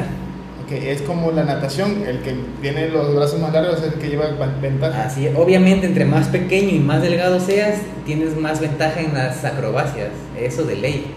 [0.65, 4.09] Ok, es como la natación, el que tiene los brazos más largos es el que
[4.09, 5.05] lleva va- ventaja.
[5.07, 5.35] Así, es.
[5.37, 10.09] obviamente, entre más pequeño y más delgado seas, tienes más ventaja en las acrobacias.
[10.39, 11.15] Eso de ley.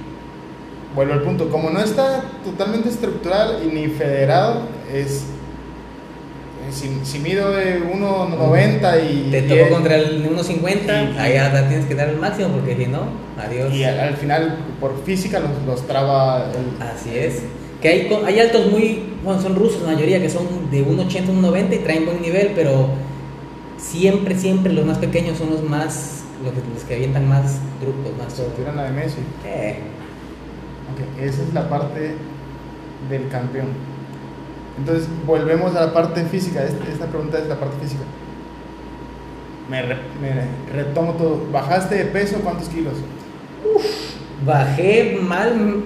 [0.95, 4.63] vuelvo al punto, como no está totalmente estructural y ni federado,
[4.93, 5.23] es...
[6.71, 9.31] Si, si mido de 1,90 y...
[9.31, 12.75] Te y- tocó contra el 1.50, y- ahí ya tienes que dar el máximo porque
[12.77, 13.01] si no,
[13.37, 13.73] adiós.
[13.73, 16.81] Y al, al final, por física, los, los traba el...
[16.81, 17.41] Así es.
[17.81, 21.31] Que hay, hay altos muy, bueno, son rusos la mayoría, que son de 1.80 a
[21.31, 22.87] 1.90 y traen buen nivel, pero
[23.77, 28.17] siempre, siempre los más pequeños son los más, los que, los que avientan más trucos,
[28.17, 29.17] más Se tiran la de Messi.
[29.45, 29.75] Eh,
[30.93, 32.15] Ok, esa es la parte
[33.09, 33.67] del campeón.
[34.77, 36.63] Entonces, volvemos a la parte física.
[36.63, 38.01] Esta pregunta es la parte física.
[39.69, 41.41] Me, re- me retomo todo.
[41.51, 42.93] ¿Bajaste de peso cuántos kilos?
[44.45, 45.83] bajé mal,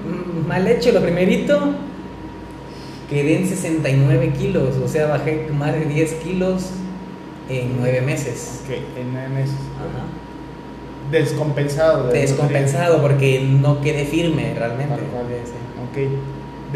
[0.48, 1.74] mal hecho lo primerito,
[3.10, 6.70] quedé en 69 kilos, o sea, bajé más de 10 kilos
[7.50, 8.62] en 9 meses.
[8.64, 9.56] Ok, en nueve meses.
[9.78, 10.06] Ajá.
[11.12, 12.08] Descompensado.
[12.08, 14.96] de- Descompensado porque no quedé firme realmente.
[14.96, 15.52] Sí, sí.
[15.92, 15.98] Ok,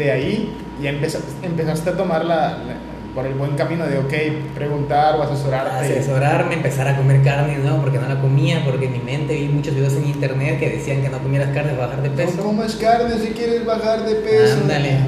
[0.00, 0.50] de ahí
[0.82, 5.22] ya empeza- empezaste a tomar la, la- por el buen camino de, ok, preguntar o
[5.24, 5.84] asesorarte.
[5.98, 9.34] asesorarme, empezar a comer carne de nuevo porque no la comía, porque en mi mente
[9.34, 12.14] vi muchos videos en internet que decían que no comieras carne para bajar de No
[12.14, 12.38] peso.
[12.42, 14.58] comas carne si quieres bajar de peso.
[14.62, 14.98] Ándale.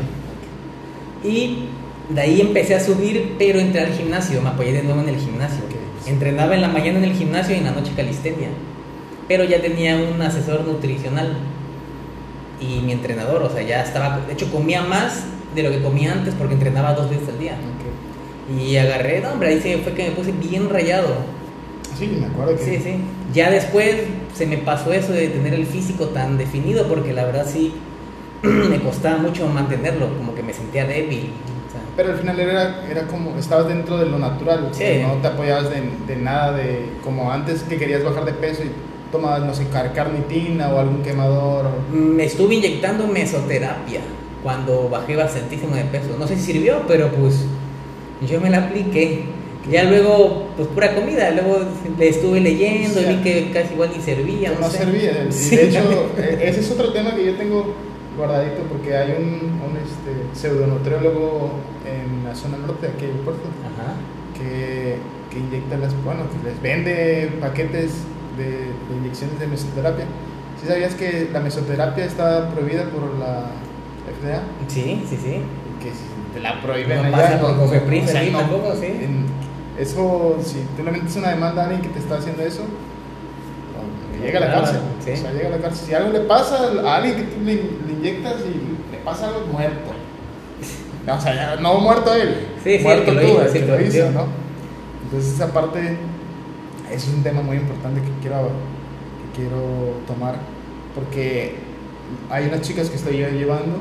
[1.24, 1.66] Y
[2.09, 5.16] de ahí empecé a subir, pero entré al gimnasio, me apoyé de nuevo en el
[5.18, 5.61] gimnasio.
[6.07, 8.48] Entrenaba en la mañana en el gimnasio y en la noche calistenia.
[9.28, 11.37] Pero ya tenía un asesor nutricional
[12.62, 16.12] y mi entrenador, o sea, ya estaba, de hecho comía más de lo que comía
[16.12, 17.53] antes porque entrenaba dos veces al día.
[17.53, 18.59] Ok.
[18.61, 21.09] Y agarré, no, hombre, ahí sí fue que me puse bien rayado.
[21.98, 22.64] Sí, me acuerdo que...
[22.64, 22.96] Sí, sí.
[23.33, 23.96] Ya después
[24.35, 27.75] se me pasó eso de tener el físico tan definido porque la verdad sí
[28.42, 31.31] me costaba mucho mantenerlo, como que me sentía débil.
[31.68, 31.81] o sea.
[31.96, 34.85] Pero al final era, era como, estabas dentro de lo natural, Sí.
[35.03, 38.70] no te apoyabas de, de nada de, como antes que querías bajar de peso y
[39.12, 41.66] tomabas, no sé, car- carnitina o algún quemador.
[41.92, 44.01] Me estuve inyectando mesoterapia
[44.42, 46.16] cuando bajé bastantísimo de peso.
[46.18, 47.44] No sé si sirvió, pero pues
[48.29, 49.25] yo me la apliqué.
[49.70, 51.59] Ya luego, pues pura comida, luego
[51.96, 54.53] le estuve leyendo y vi que casi igual ni servía.
[54.59, 54.79] no sé.
[54.79, 55.25] servía.
[55.29, 55.55] Y Sí.
[55.57, 57.72] de hecho, e- ese es otro tema que yo tengo
[58.16, 59.25] guardadito porque hay un,
[59.62, 61.51] un este, pseudonutriólogo
[61.87, 63.94] en la zona norte, aquí en Puerto, Ajá.
[64.37, 64.96] que,
[65.31, 67.92] que inyecta las, bueno, que les vende paquetes
[68.37, 70.05] de, de inyecciones de mesoterapia.
[70.61, 73.47] ¿Sí sabías que la mesoterapia está prohibida por la
[74.21, 74.42] FDA?
[74.68, 75.40] Sí, sí, sí.
[75.83, 78.87] Que si te la prohíben No allá, pasa por Cofepris o sea, no, tampoco, sí.
[78.87, 79.27] en-
[79.79, 84.25] eso, si tú le metes una demanda a alguien que te está haciendo eso, no,
[84.25, 84.81] llega a la cárcel.
[85.05, 85.11] sí.
[85.12, 85.87] O sea, llega a la cárcel.
[85.87, 89.40] Si algo le pasa a alguien que tú le, le inyectas y le pasa algo,
[89.51, 89.90] muerto.
[91.07, 93.53] No, o sea, ya, no muerto él, Sí, sí, muerto el que lo hizo, el
[93.53, 94.11] que lo hizo.
[94.12, 94.27] ¿no?
[95.05, 95.97] Entonces esa parte,
[96.92, 98.48] eso es un tema muy importante que quiero,
[99.33, 100.37] que quiero tomar,
[100.94, 101.55] porque
[102.31, 103.76] hay unas chicas que estoy llevando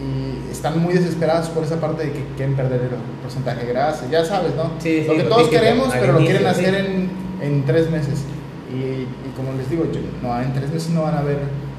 [0.00, 2.88] y están muy desesperadas por esa parte de que quieren perder el
[3.22, 4.70] porcentaje de grasa, ya sabes, ¿no?
[4.78, 7.10] Sí, lo que lo todos queremos, pero lo quieren hacer en,
[7.42, 8.20] en tres meses.
[8.72, 11.38] Y, y como les digo, yo- no, en tres meses no van a ver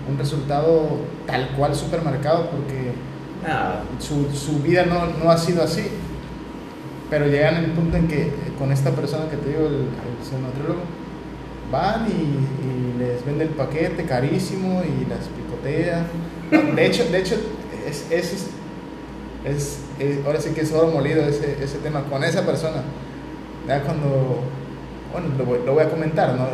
[0.09, 0.87] un resultado
[1.27, 2.91] tal cual supermercado porque
[3.47, 5.87] Ah, su, su vida no, no ha sido así.
[7.09, 9.89] Pero llegan al punto en que eh, con esta persona que te digo, el, el
[11.71, 12.11] van y,
[12.65, 16.05] y les vende el paquete carísimo y las picotea.
[16.51, 17.35] No, de hecho, de hecho
[17.87, 18.47] es, es,
[19.45, 22.83] es, es- ahora sí que es oro molido ese, ese tema con esa persona.
[23.67, 24.39] Ya cuando,
[25.11, 26.47] bueno, lo voy, lo voy a comentar, ¿no?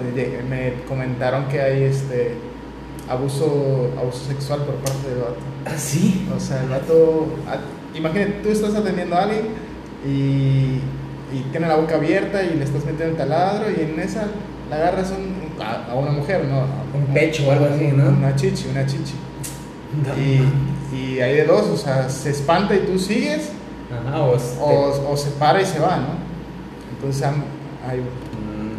[0.50, 2.34] Me comentaron que hay este
[3.10, 5.36] abuso, abuso sexual por parte del vato.
[5.66, 6.28] ¿Ah, sí?
[6.36, 7.28] O sea, el vato.
[7.48, 9.44] a- Imagínate, tú estás atendiendo a alguien
[10.06, 10.80] y,
[11.34, 14.24] y tiene la boca abierta y le estás metiendo el taladro y en esa
[14.70, 16.66] la agarras un- a, a una mujer, ¿no?
[16.98, 18.10] Un pecho o algo así, ¿no?
[18.10, 19.14] Una chichi, una chichi.
[20.20, 23.50] Y, y hay de dos, o sea, se espanta y tú sigues
[24.10, 26.08] Ajá, o, o, o se para y se va, ¿no?
[26.96, 28.02] Entonces hay,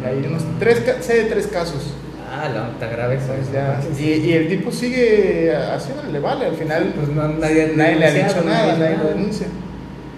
[0.05, 1.93] hay unos tres, sé de tres casos.
[2.29, 3.27] Ah, no, está grave eso.
[3.27, 7.71] Pues ya, y, y el tipo sigue haciendo, le vale, al final Pues no, nadie,
[7.75, 9.13] nadie le ha dicho nada, nadie lo nada.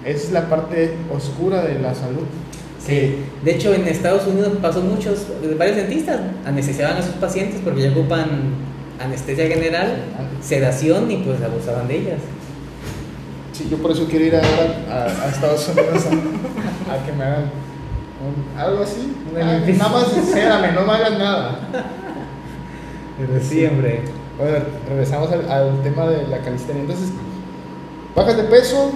[0.10, 2.24] Esa es la parte oscura de la salud.
[2.86, 7.82] Sí, de hecho en Estados Unidos pasó muchos, varios dentistas anestesiaban a sus pacientes porque
[7.84, 8.28] ya ocupan
[9.00, 9.98] anestesia general,
[10.42, 12.20] sedación y pues abusaban de ellas.
[13.52, 17.24] Sí, yo por eso quiero ir ahora a, a Estados Unidos a, a que me
[17.24, 17.44] hagan
[18.24, 19.14] un- algo así.
[19.36, 21.60] Ah, nada más sincérame, no me hagas nada.
[23.20, 24.02] Pero siempre.
[24.38, 26.82] Bueno, regresamos al, al tema de la calistenia.
[26.84, 27.10] Entonces,
[28.16, 28.92] bajas de peso,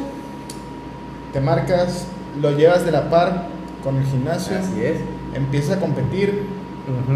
[1.33, 2.05] te marcas,
[2.41, 3.47] lo llevas de la par
[3.83, 4.97] con el gimnasio, Así es.
[5.35, 6.43] empiezas a competir,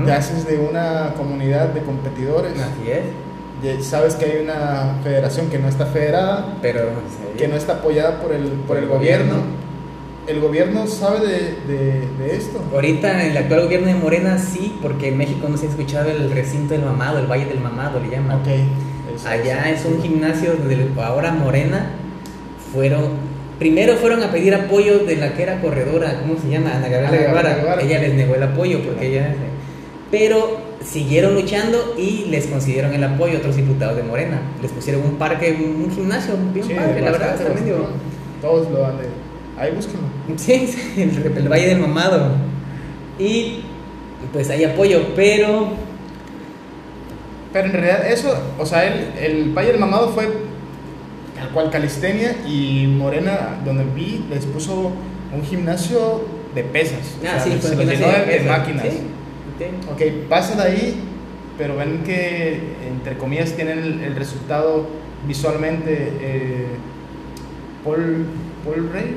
[0.05, 2.53] te haces de una comunidad de competidores.
[2.53, 3.85] Así es.
[3.85, 6.81] sabes que hay una federación que no está federada, Pero.
[7.37, 9.35] que no está apoyada por el, por el gobierno.
[10.27, 12.59] ¿El gobierno sabe de, de- de esto?
[12.73, 16.09] Ahorita en el actual gobierno de Morena sí, porque en México no se ha escuchado
[16.09, 18.41] el recinto del mamado, el Valle del Mamado le llaman.
[18.45, 21.91] Eso, Allá eso, es un gimnasio donde ahora Morena
[22.73, 23.36] fueron.
[23.59, 26.75] Primero fueron a pedir apoyo de la que era corredora, ¿cómo se llama?
[26.75, 27.81] Ana Gabriela Guevara.
[27.81, 29.33] Ella les negó el apoyo porque ella.
[30.11, 34.39] Pero siguieron luchando y les concedieron el apoyo a otros diputados de Morena.
[34.61, 37.35] Les pusieron un parque, un gimnasio bien Sí, padre, la verdad.
[38.41, 39.05] Todos lo dan de.
[39.59, 40.07] Ahí búsquenlo.
[40.35, 42.33] Sí, sí, el, el Valle del Mamado.
[43.17, 43.61] Y
[44.31, 45.69] pues hay apoyo, pero
[47.51, 50.27] Pero en realidad eso, o sea, el, el Valle del Mamado fue
[51.37, 54.91] tal cual calistenia y Morena, donde vi, les puso
[55.33, 57.17] un gimnasio de pesas.
[57.21, 58.83] O Ah, sea, sí, se fue lo un llenó de, máquinas.
[58.83, 58.89] sí,
[59.59, 59.65] sí.
[59.91, 60.99] Ok, pasan ahí,
[61.57, 64.87] pero ven que, entre comillas, tienen el, el resultado
[65.27, 66.11] visualmente.
[66.21, 66.65] eh,
[67.83, 68.25] Paul,
[68.65, 69.15] Paul Rey,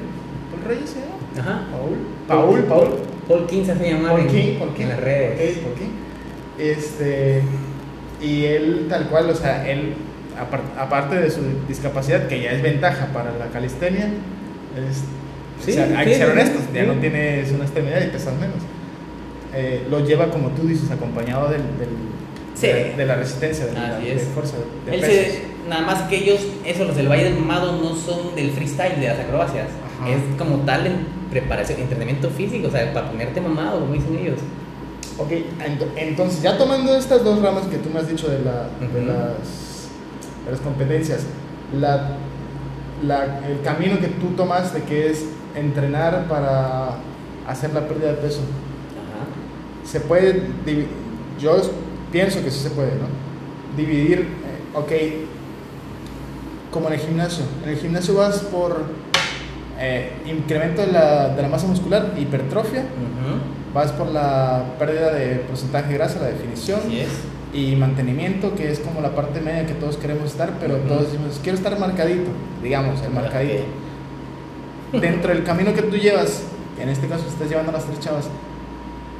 [0.50, 1.16] Paul Reyes, ¿se llama?
[1.38, 1.66] Ajá.
[1.70, 1.96] Paul,
[2.28, 2.88] Paul, Paul.
[3.28, 4.82] Paul 15 se llamaba Paul King, Paul King.
[4.82, 5.58] en las redes.
[5.58, 5.90] Paul King.
[6.58, 7.42] Este,
[8.20, 9.94] y él tal cual, o sea, él,
[10.78, 15.02] aparte de su discapacidad, que ya es ventaja para la calistenia, es,
[15.64, 16.86] Sí, o sea, hay que ser honestos, ya sí.
[16.86, 18.56] no tienes una extremidad y pesas menos.
[19.54, 22.10] Eh, lo lleva, como tú dices, acompañado del, del-
[22.54, 22.66] Sí.
[22.66, 25.14] de, de la resistencia, de la de fuerza, de Él pesos.
[25.34, 29.00] se- nada más que ellos, eso, los del Valle del Mamado no son del freestyle,
[29.00, 29.68] de las acrobacias.
[30.00, 30.10] Ajá.
[30.10, 30.92] Es como tal en
[31.30, 34.40] preparación, entrenamiento físico, o sea, para ponerte mamado, como dicen ellos.
[35.18, 38.68] Ok, ento- entonces ya tomando estas dos ramas que tú me has dicho de, la,
[38.80, 38.84] Ujú.
[38.84, 39.34] las, de las
[40.58, 41.20] competencias,
[41.78, 42.16] la,
[43.06, 46.96] la- el camino que tú tomaste que es entrenar para
[47.46, 49.86] hacer la pérdida de peso, Ajá.
[49.88, 50.42] se puede,
[51.40, 51.56] yo
[52.10, 53.06] pienso que sí se puede, ¿no?
[53.76, 54.92] Dividir, eh, ok,
[56.72, 58.82] como en el gimnasio, en el gimnasio vas por
[59.78, 62.84] eh, incremento de la, de la masa muscular, hipertrofia,
[63.74, 67.08] vas por la pérdida de porcentaje de grasa, la definición, Así es.
[67.52, 70.88] Y mantenimiento, que es como la parte media que todos queremos estar, pero Ujú.
[70.88, 72.30] todos decimos, quiero estar marcadito,
[72.62, 73.64] digamos, el marcadito.
[74.92, 75.00] Ok.
[75.00, 76.42] Dentro del camino que tú llevas,
[76.80, 78.28] en este caso estás llevando a las tres chavas,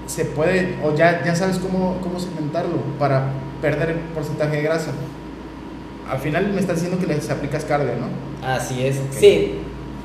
[0.06, 3.30] se puede, o ya, ya sabes cómo, cómo segmentarlo para
[3.62, 4.92] perder el porcentaje de grasa.
[6.10, 8.46] Al final me estás diciendo que les aplicas cardio, ¿no?
[8.46, 9.00] Así es.
[9.10, 9.54] Sí,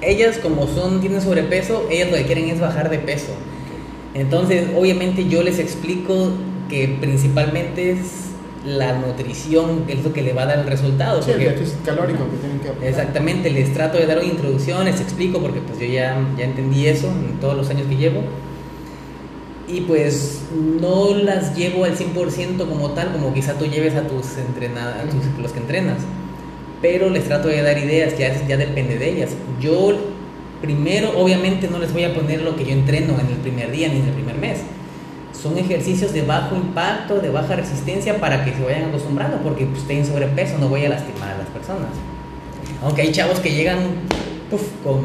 [0.02, 3.32] ellas como son, tienen sobrepeso, ellas lo que quieren es bajar de peso.
[4.14, 6.30] Entonces, obviamente yo les explico
[6.70, 8.00] que principalmente es
[8.66, 11.22] la nutrición, que es lo que le va a dar el resultado.
[11.22, 12.90] Sí, el porque- déficit calórico que tienen que aplicar.
[12.90, 16.88] Exactamente, les trato de dar una introducción, les explico porque pues yo ya, ya entendí
[16.88, 18.22] eso en todos los años que llevo.
[19.68, 20.42] Y pues
[20.82, 25.04] no las llevo al 100% como tal, como quizá tú lleves a tus entrenados, a
[25.10, 25.98] tus- los que entrenas.
[26.82, 29.32] Pero les trato de dar ideas, ya, ya depende de ellas.
[29.60, 29.96] Yo
[30.62, 33.88] primero, obviamente no les voy a poner lo que yo entreno en el primer día
[33.90, 34.60] ni en el primer mes.
[35.42, 39.84] Son ejercicios de bajo impacto, de baja resistencia para que se vayan acostumbrando, porque pues,
[39.84, 41.90] tienen sobrepeso, no voy a lastimar a las personas.
[42.84, 43.80] Aunque hay chavos que llegan
[44.50, 45.02] puf, con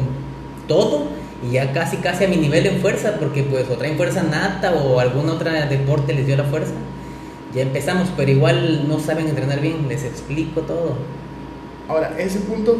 [0.67, 1.07] todo
[1.43, 4.73] y ya casi casi a mi nivel en fuerza, porque pues o traen fuerza nata
[4.73, 6.73] o algún otro deporte les dio la fuerza.
[7.53, 10.95] Ya empezamos, pero igual no saben entrenar bien, les explico todo.
[11.87, 12.77] Ahora, ese punto,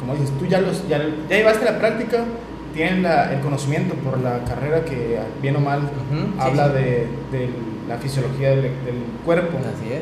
[0.00, 2.24] como dices, tú ya, los, ya, ya llevaste la práctica,
[2.74, 5.82] tienen la- el conocimiento por la carrera que, bien o mal,
[6.38, 6.72] habla sí.
[6.74, 6.82] De,
[7.32, 7.50] de
[7.88, 9.58] la fisiología del, del cuerpo.
[9.58, 10.00] Así es.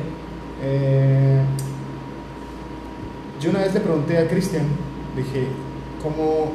[0.62, 1.40] Eh,
[3.40, 4.64] yo una vez le pregunté a Cristian,
[5.16, 5.46] dije,
[6.02, 6.52] ¿cómo,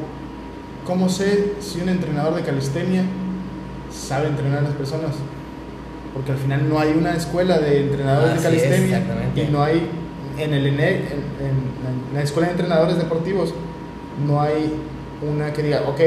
[0.85, 3.03] ¿cómo sé si un entrenador de calistenia
[3.91, 5.11] sabe entrenar a las personas?
[6.13, 9.43] Porque al final no hay una escuela de entrenadores de es, calistenia exactamente.
[9.43, 9.87] y no hay
[10.37, 13.53] en el ENE, en, en la escuela de entrenadores deportivos
[14.27, 14.73] no hay
[15.21, 15.99] una que diga, ok,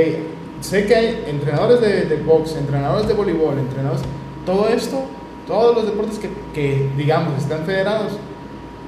[0.61, 4.03] sé que hay entrenadores de, de box, entrenadores de voleibol, entrenadores,
[4.44, 5.05] todo esto,
[5.46, 8.12] todos los deportes que, que digamos están federados,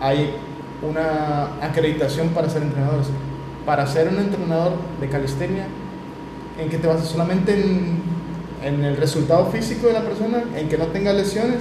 [0.00, 0.34] hay
[0.82, 3.08] una acreditación para ser entrenadores.
[3.64, 5.66] Para ser un entrenador de calistenia,
[6.60, 7.08] ¿en qué te basas?
[7.08, 8.00] ¿Solamente en,
[8.62, 10.44] en el resultado físico de la persona?
[10.54, 11.58] ¿En que no tenga lesiones?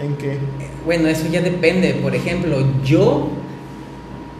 [0.00, 0.38] ¿En que
[0.84, 1.94] Bueno, eso ya depende.
[2.02, 3.28] Por ejemplo, yo,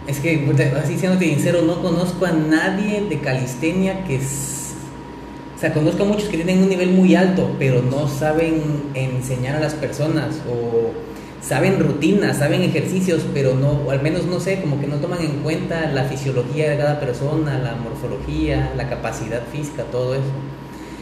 [0.07, 0.47] es que,
[0.81, 4.15] así siéndote sincero, no conozco a nadie de calistenia que...
[4.17, 4.75] s-
[5.55, 8.61] O sea, conozco a muchos que tienen un nivel muy alto, pero no saben
[8.93, 10.91] enseñar a las personas o
[11.41, 15.21] saben rutinas, saben ejercicios, pero no, o al menos no sé, como que no toman
[15.21, 20.31] en cuenta la fisiología de cada persona, la morfología, la capacidad física, todo eso.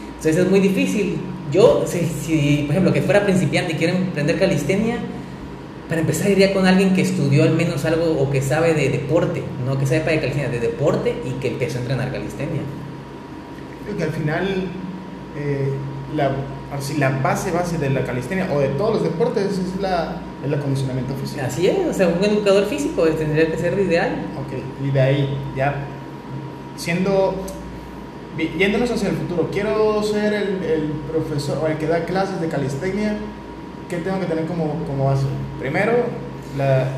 [0.08, 1.18] Entonces es muy difícil.
[1.52, 4.96] Yo, si, si, por ejemplo, que fuera principiante y quiero aprender calistenia,
[5.88, 9.42] Para empezar iría con alguien que estudió al menos algo o que sabe de deporte,
[9.64, 12.62] no que sepa de calistenia, de deporte y que empezó a entrenar calistenia.
[13.84, 14.66] Creo que al final
[15.36, 15.70] eh,
[16.16, 16.32] la,
[16.76, 20.52] así, la base base de la calistenia o de todos los deportes es la, el
[20.52, 21.42] acondicionamiento físico.
[21.46, 24.26] Así es, o sea, un educador físico tendría que ser ideal.
[24.38, 25.84] Ok, y de ahí ya
[26.76, 27.44] siendo
[28.58, 32.48] yéndonos hacia el futuro, quiero ser el, el profesor o el que da clases de
[32.48, 33.16] calistenia,
[33.88, 35.26] ¿qué tengo que tener como, como base?
[35.60, 35.92] Primero,
[36.56, 36.88] la,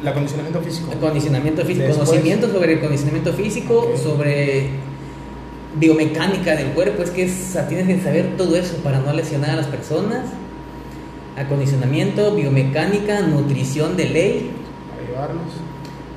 [0.00, 0.92] el acondicionamiento físico.
[0.92, 4.70] Acondicionamiento físico, Después- conocimiento sobre el condicionamiento físico, sobre
[5.78, 9.12] biomecánica del cuerpo, es que es- o sea, tienes que saber todo eso para no
[9.12, 10.20] lesionar a las personas.
[11.36, 14.50] Acondicionamiento, biomecánica, nutrición de ley.
[14.90, 15.52] Para llevarlos.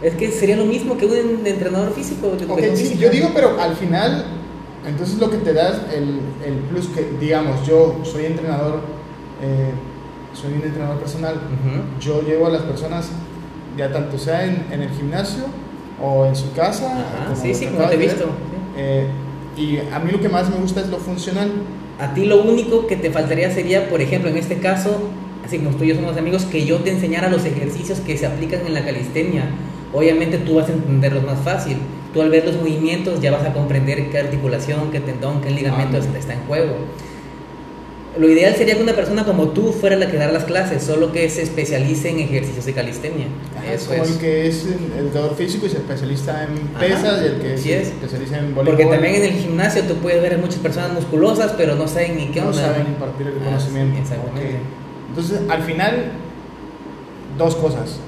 [0.01, 2.33] Es que sería lo mismo que un entrenador físico.
[2.75, 4.25] sí, yo digo, pero al final,
[4.85, 8.81] entonces lo que te das, el, el plus que, digamos, yo soy entrenador,
[9.41, 9.71] eh,
[10.39, 11.99] soy un entrenador personal, Ujú.
[11.99, 13.09] yo llevo a las personas,
[13.77, 15.43] ya tanto sea en, en el gimnasio
[16.01, 16.87] o en su casa.
[16.91, 18.25] Ajá, como sí, sí, como te he visto.
[18.77, 19.07] Eh,
[19.57, 21.49] y a mí lo que más me gusta es lo funcional.
[21.99, 24.97] A ti lo único que te faltaría sería, por ejemplo, en este caso,
[25.45, 28.25] así como tú y yo somos amigos, que yo te enseñara los ejercicios que se
[28.25, 29.45] aplican en la calistenia.
[29.93, 31.77] Obviamente tú vas a entenderlos más fácil.
[32.13, 35.95] Tú al ver los movimientos ya vas a comprender qué articulación, qué tendón, qué ligamento
[35.97, 36.73] Ah, está- está en juego.
[38.17, 41.11] Lo ideal sería que una persona como tú fuera la que dar las clases, solo
[41.11, 43.27] que se especialice en ejercicios de calistenia.
[43.57, 44.11] Ajá, es Eso como es.
[44.11, 44.65] el que es
[44.97, 47.87] educador físico y se especializa en Ajá, pesas y el que se es.
[47.89, 48.65] especializa en voleibol.
[48.65, 52.15] Porque también en el gimnasio tú puedes ver a muchas personas musculosas, pero no saben
[52.15, 52.61] ni qué no onda.
[52.61, 53.95] saben impartir el Ah, conocimiento.
[53.95, 54.41] sí, exactamente.
[54.49, 54.59] Ok.
[55.09, 56.05] Entonces, al final,
[57.37, 57.99] dos cosas.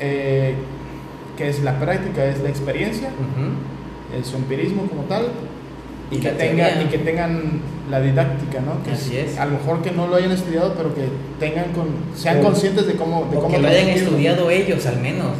[0.00, 0.54] Eh,
[1.36, 4.16] que es la práctica, es la experiencia, Ujú.
[4.16, 5.28] el su empirismo como tal,
[6.12, 8.82] y, Y que, tenga, y que tengan la didáctica, ¿no?
[8.84, 9.38] Que Así es.
[9.38, 11.02] A lo mejor que no lo hayan estudiado, pero que
[11.40, 14.84] tengan con, sean O- conscientes de cómo, de O cómo que lo hayan estudiado ellos
[14.86, 15.32] al menos.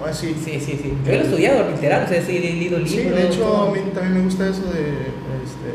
[0.00, 0.34] Pues sí.
[0.44, 0.92] Sí, sí, sí.
[1.06, 2.90] Yo lo he estudiado, literal, o sea, he leído libros.
[2.90, 3.68] Sí, de hecho todo.
[3.68, 4.80] a mí también me gusta eso de
[5.44, 5.70] este,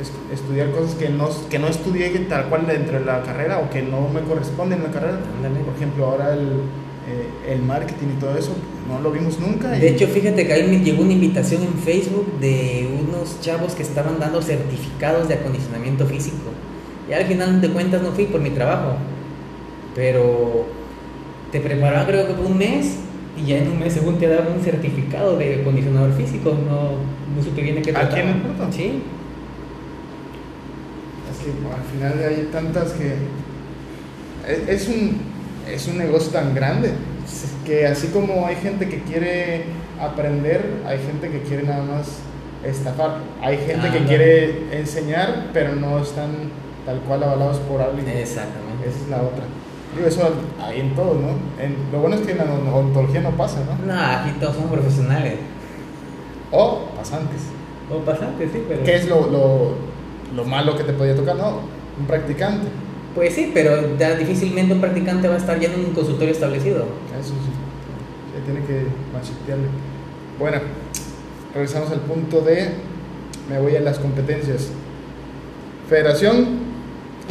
[0.00, 3.70] es- estudiar cosas que no, que no estudié tal cual dentro de la carrera o
[3.70, 5.18] que no me corresponden en la carrera.
[5.36, 5.64] Ándale.
[5.64, 6.62] Por ejemplo, ahora el,
[7.08, 8.52] eh, el marketing y todo eso
[8.88, 9.76] no lo vimos nunca.
[9.76, 13.74] y- De hecho, fíjate que ahí me llegó una invitación en Facebook de unos chavos
[13.74, 16.50] que estaban dando certificados de acondicionamiento físico.
[17.08, 18.96] Y al final de cuentas no fui por mi trabajo.
[19.94, 20.66] Pero
[21.52, 22.96] te preparaban creo que por un mes
[23.36, 26.50] y ya en un mes según te daban un certificado de acondicionador físico.
[26.50, 26.92] No,
[27.36, 28.30] no supe bien de qué ¿Aquí en trataba.
[28.30, 28.72] el puerto?
[28.72, 29.02] Sí.
[31.30, 33.14] Es que bueno, al final hay tantas que...
[34.50, 35.16] Es, es un,
[35.70, 36.92] es un negocio tan grande
[37.64, 39.64] que así como hay gente que quiere
[40.00, 42.18] aprender, hay gente que quiere nada más
[42.64, 43.18] estafar.
[43.42, 44.06] Hay gente que Ándale.
[44.06, 46.30] quiere enseñar, pero no están
[46.84, 48.06] tal cual avalados por alguien.
[48.08, 48.88] Exactamente.
[48.88, 49.44] Esa es la otra.
[49.96, 50.28] Digo, eso
[50.60, 51.28] hay en todo, ¿no?
[51.62, 53.86] En- lo bueno es que en la odontología no pasa, ¿no?
[53.86, 55.34] No, aquí todos son profesionales.
[56.50, 57.40] O pasantes.
[57.90, 58.82] O pasantes, sí, pero.
[58.82, 59.74] ¿Qué es lo, lo,
[60.34, 61.36] lo malo que te podía tocar?
[61.36, 61.60] No,
[61.98, 62.66] un practicante.
[63.14, 66.84] Pues sí, pero ya difícilmente un practicante va a estar ya en un consultorio establecido.
[67.18, 68.34] Eso sí.
[68.34, 69.66] Se tiene que machetearle.
[70.38, 70.58] Bueno,
[71.54, 72.70] regresamos al punto de.
[73.48, 74.70] Me voy a las competencias.
[75.88, 76.46] Federación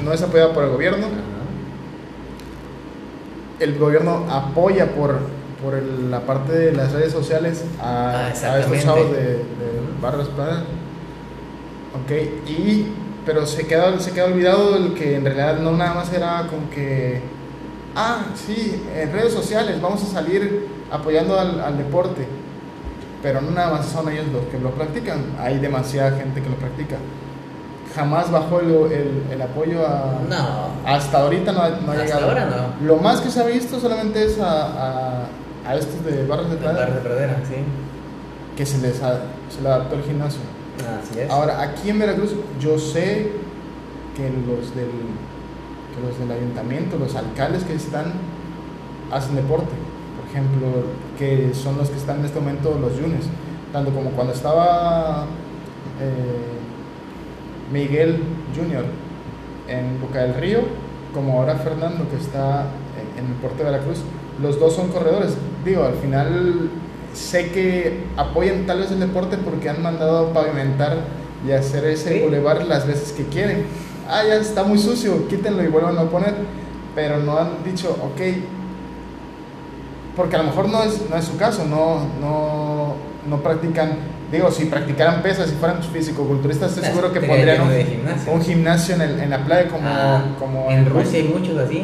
[0.05, 1.07] no es apoyada por el gobierno.
[3.59, 5.17] El gobierno apoya por,
[5.63, 9.43] por el- la parte de las redes sociales a, Ah, a estos chavos de, de
[10.01, 10.63] Barras Plana.
[12.03, 12.11] Ok,
[12.49, 12.87] y,
[13.25, 16.69] pero se queda, se queda olvidado el que en realidad no nada más era como
[16.69, 17.21] que,
[17.95, 22.27] ah, sí, en redes sociales vamos a salir apoyando al, al deporte,
[23.21, 26.55] pero no nada más son ellos los que lo practican, hay demasiada gente que lo
[26.55, 26.97] practica.
[27.95, 30.19] Jamás bajó el, el- el apoyo a...
[30.27, 30.69] No.
[30.83, 32.27] Hasta ahorita no ha, no ha Hasta llegado.
[32.29, 32.85] ahora no.
[32.87, 35.23] Lo más que se ha visto solamente es a, a,
[35.67, 37.55] a estos de barras de El plata bar de pradera, sí.
[38.57, 39.21] que se les a-
[39.55, 40.39] se le adaptó el gimnasio.
[41.29, 43.31] Ahora, aquí en Veracruz, yo sé
[44.15, 44.89] que los del,
[45.93, 48.13] que los del ayuntamiento, los alcaldes que están,
[49.11, 49.73] hacen deporte.
[50.17, 50.67] Por ejemplo,
[51.17, 53.25] que son los que están en este momento los yunes.
[53.71, 55.25] Tanto como cuando estaba
[56.01, 56.59] eh,
[57.71, 58.23] Miguel
[58.55, 58.85] Junior
[59.67, 60.59] en Boca del Río,
[61.13, 62.67] como ahora Fernando que está
[63.17, 63.99] en el puerto de Veracruz.
[64.41, 65.35] Los dos son corredores.
[65.63, 66.69] Digo, al final
[67.13, 70.97] sé que apoyan tal vez el deporte porque han mandado a pavimentar
[71.47, 72.19] y hacer ese Sí.
[72.23, 73.65] bulevar las veces que quieren.
[74.09, 76.33] Ah, ya está muy sucio, quítenlo y vuelvan a poner.
[76.95, 78.21] Pero no han dicho, ok,
[80.15, 82.95] porque a lo mejor no es, no es su caso, no, no,
[83.27, 83.97] no practican,
[84.31, 88.31] digo, si practicaran pesas, si fueran fisicoculturistas, estoy Ah, seguro que pondrían un, gimnasio.
[88.31, 91.83] un gimnasio en, el- en la playa como, Ah, como en Rusia hay muchos así.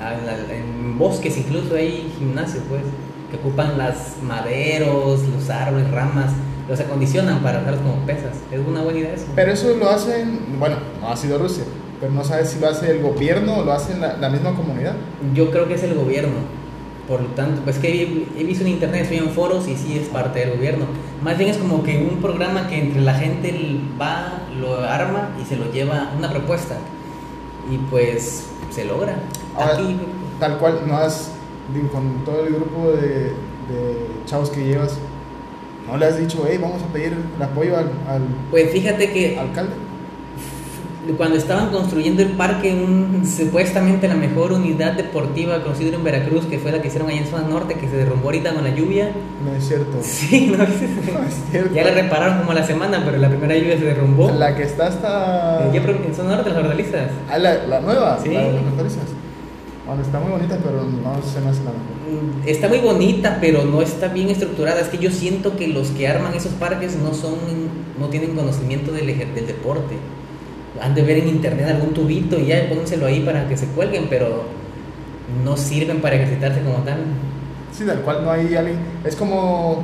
[0.00, 2.82] a- en bosques incluso hay gimnasios, pues,
[3.30, 6.32] que ocupan las maderos, los árboles, ramas,
[6.68, 8.36] los acondicionan para usarlos como pesas.
[8.50, 9.26] Es una buena idea eso.
[9.34, 11.64] Pero eso lo hacen, bueno, no ha sido Rusia,
[12.00, 14.94] pero no sabes si lo hace el gobierno o lo hace la, la misma comunidad.
[15.34, 16.58] Yo creo que es el gobierno.
[17.06, 19.98] Por lo tanto, pues que he, he visto en internet, estoy en foros y sí
[19.98, 20.84] es parte del gobierno.
[21.22, 25.46] Más bien es como que un programa que entre la gente va, lo arma y
[25.46, 26.76] se lo lleva una propuesta.
[27.70, 29.14] Y pues se logra.
[29.56, 29.96] Ahora, Aquí,
[30.38, 31.32] tal cual, no has,
[31.74, 33.08] digo, con todo el grupo de,
[33.68, 34.96] de chavos que llevas,
[35.86, 39.38] no le has dicho, hey, vamos a pedir el apoyo al, al pues fíjate que
[39.38, 39.72] alcalde.
[41.16, 46.58] cuando estaban construyendo el parque, un, supuestamente la mejor unidad deportiva conocida en Veracruz, que
[46.58, 49.12] fue la que hicieron allá en zona norte, que se derrumbó ahorita con la lluvia.
[49.42, 49.96] No es cierto.
[50.02, 51.74] Sí, no, No es cierto.
[51.74, 54.30] ya la repararon como a la semana, pero la primera lluvia se derrumbó.
[54.30, 55.72] La que está hasta...
[55.72, 57.10] Ya en zona norte, las hortalizas.
[57.30, 58.28] Ah, la, la nueva, Sí.
[58.28, 59.04] la de las hortalizas.
[59.88, 62.42] Bueno, está muy bonita, pero no se me hace la mejor.
[62.44, 64.80] Mm, Está muy bonita, pero no está bien estructurada.
[64.80, 67.36] Es que yo siento que los que arman esos parques no son,
[67.98, 69.96] no tienen conocimiento del, del deporte.
[70.82, 74.08] Han de ver en internet algún tubito y ya pónselo ahí para que se cuelguen,
[74.10, 74.44] pero
[75.42, 76.98] no sirven para ejercitarse como tal.
[77.72, 78.76] Sí, tal cual no hay alguien.
[79.06, 79.82] Es como,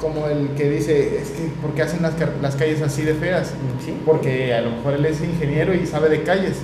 [0.00, 3.54] como el que dice, es que, ¿por qué hacen las, las calles así de feas?
[3.84, 3.94] ¿Sí?
[4.04, 6.56] Porque a lo mejor él es ingeniero y sabe de calles.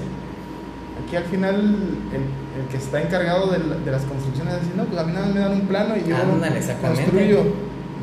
[1.06, 1.54] Aquí al final
[2.12, 2.20] el,
[2.60, 5.26] el que está encargado de, la- de las construcciones dice, no, pues a mí nada
[5.26, 7.42] más me dan un plano y yo Ándale, construyo.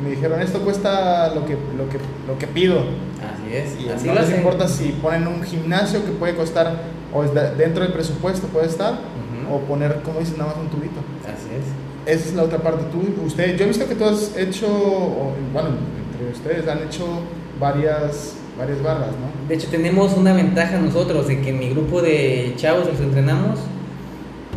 [0.02, 1.98] Me dijeron, esto cuesta lo que, lo que,
[2.28, 2.80] lo que pido.
[2.80, 3.80] Así es.
[3.80, 4.36] Y Así no les hacen.
[4.36, 6.82] importa si ponen un gimnasio que puede costar,
[7.14, 9.54] o dentro del presupuesto puede estar, Ujú.
[9.54, 11.00] o poner, como dices, nada más un tubito.
[11.24, 12.14] Así es.
[12.20, 12.84] Esa es la otra parte.
[12.92, 15.70] Tú, usted, yo he visto que tú has hecho, o, bueno,
[16.12, 17.06] entre ustedes han hecho
[17.58, 19.48] varias, varias barras, ¿no?
[19.48, 23.60] De hecho, tenemos una ventaja nosotros de que en mi grupo de chavos los entrenamos,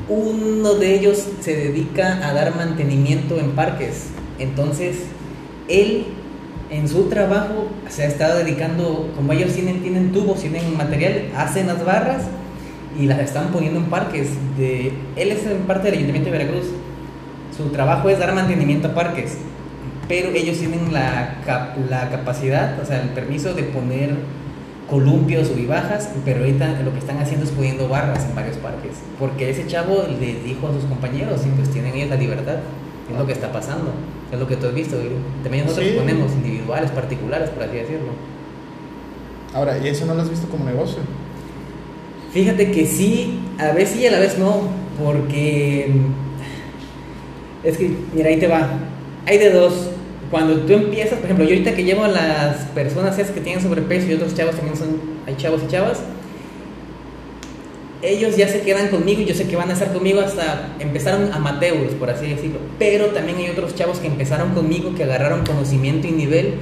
[0.09, 4.07] uno de ellos se dedica a dar mantenimiento en parques.
[4.39, 4.97] Entonces,
[5.67, 6.05] él
[6.71, 11.67] en su trabajo se ha estado dedicando, como ellos tienen, tienen tubos, tienen material, hacen
[11.67, 12.23] las barras
[12.99, 14.29] y las están poniendo en parques.
[14.57, 16.65] Él es en parte del Ayuntamiento de Veracruz.
[17.55, 19.37] Su trabajo es dar mantenimiento a parques,
[20.07, 21.35] pero ellos tienen la,
[21.89, 24.15] la capacidad, o sea, el permiso de poner
[24.89, 28.93] columpios o bajas, pero ahorita lo que están haciendo es poniendo barras en varios parques,
[29.19, 32.57] porque ese chavo le dijo a sus compañeros y pues tienen ellos la libertad,
[33.11, 33.91] es lo que está pasando,
[34.31, 34.97] es lo que tú has visto,
[35.43, 35.95] también nosotros Sí.
[35.97, 38.11] ponemos individuales, particulares, por así decirlo.
[39.53, 40.99] Ahora, y eso no lo has visto como negocio.
[42.31, 44.61] Fíjate que sí, a veces sí y a la vez no,
[45.03, 45.91] porque
[47.63, 48.69] es que, mira, ahí te va.
[49.25, 49.89] Hay de dos.
[50.31, 53.63] Cuando tú empiezas, por ejemplo, yo ahorita que llevo a las personas esas que tienen
[53.63, 56.01] sobrepeso y otros chavos también son, hay chavos y chavas,
[58.01, 61.33] ellos ya se quedan conmigo y yo sé que van a estar conmigo hasta empezaron
[61.33, 62.59] amateurs, por así decirlo.
[62.77, 66.55] Pero también hay otros chavos que empezaron conmigo, que agarraron conocimiento y nivel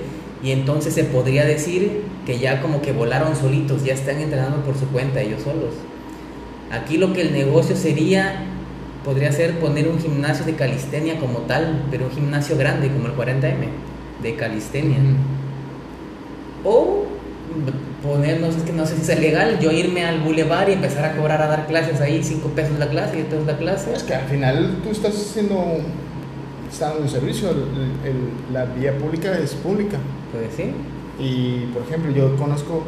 [0.43, 4.78] y entonces se podría decir que ya como que volaron solitos, ya están entrenando por
[4.78, 5.74] su cuenta ellos solos.
[6.72, 8.45] Aquí lo que el negocio sería,
[9.08, 13.14] podría ser poner un gimnasio de calistenia como tal, pero un gimnasio grande como el
[13.16, 13.70] 40M
[14.22, 14.97] de calistenia.
[16.66, 17.05] O
[18.03, 20.74] poner, no sé, es que no sé si es legal, yo irme al bulevar y
[20.74, 23.93] empezar a cobrar a dar clases ahí, 5 pesos la clase y entonces la clase.
[23.93, 25.64] Es que al final tú estás haciendo,
[26.70, 29.97] estás dando un servicio, el- el- la vía pública es pública.
[30.34, 30.74] Pues sí.
[31.18, 32.84] Y por ejemplo, yo conozco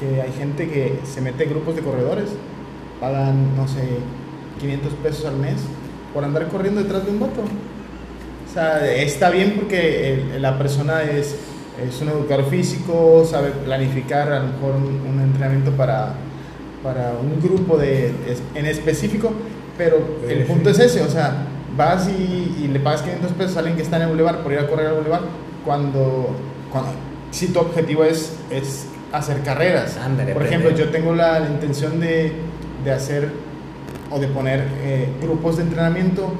[0.00, 2.30] que hay gente que se mete en grupos de corredores,
[3.00, 3.82] pagan, no sé,
[4.60, 5.56] 500 pesos al mes
[6.12, 7.42] por andar corriendo detrás de un vato.
[7.42, 11.36] O sea, está bien porque la persona es,
[11.86, 16.14] es un educador físico, sabe planificar a lo mejor un, un entrenamiento para,
[16.82, 18.12] para un grupo de,
[18.54, 19.32] en específico,
[19.78, 19.98] pero
[20.28, 21.46] el punto es ese, o sea,
[21.76, 24.52] vas y, y le pagas 500 pesos a alguien que está en el bulevar por
[24.52, 25.20] ir a correr al bulevar,
[25.64, 26.34] cuando,
[26.72, 26.90] cuando
[27.30, 29.98] si tu objetivo es, es hacer carreras.
[30.32, 32.32] Por ejemplo, yo tengo la, la intención de,
[32.84, 33.30] de hacer
[34.10, 36.32] o de poner eh, grupos de entrenamiento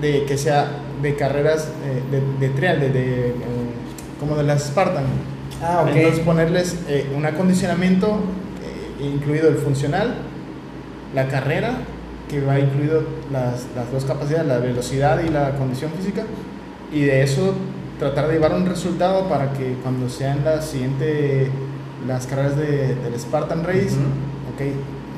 [0.00, 3.32] de que sea de carreras eh, de, de trial, de, de, eh,
[4.20, 5.04] como de las Spartan.
[5.62, 5.96] Ah, ok.
[5.96, 8.18] Entonces ponerles eh, un acondicionamiento
[8.62, 10.14] eh, incluido el funcional,
[11.14, 11.78] la carrera,
[12.28, 16.24] que va incluido las, las dos capacidades, la velocidad y la condición física,
[16.92, 17.54] y de eso
[17.98, 21.48] tratar de llevar un resultado para que cuando sean las siguiente
[22.06, 24.52] las carreras de, del Spartan Race, Ujú.
[24.54, 24.74] ok,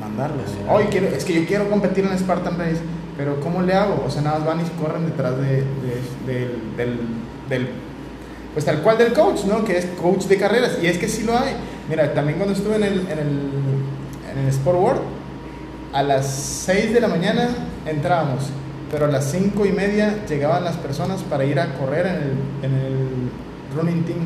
[0.07, 0.45] mandarlos.
[0.69, 2.79] Hoy quiero, es que yo quiero competir en Spartan Race,
[3.17, 4.03] pero ¿cómo le hago?
[4.05, 5.63] O sea, nada más van y corren detrás de, de-
[6.25, 6.99] del, del,
[7.49, 7.69] del-
[8.53, 9.63] pues tal cual del coach, ¿no?
[9.63, 10.77] Que es coach de carreras.
[10.81, 11.53] Y es que sí lo hay.
[11.89, 13.39] Mira, también cuando estuve en el, en el,
[14.31, 15.01] en el Sport World,
[15.93, 16.25] a las
[16.65, 17.49] 6 de la mañana
[17.85, 18.45] entrábamos,
[18.91, 22.31] pero a las 5 y media llegaban las personas para ir a correr en el,
[22.63, 23.07] en el
[23.75, 24.19] running team.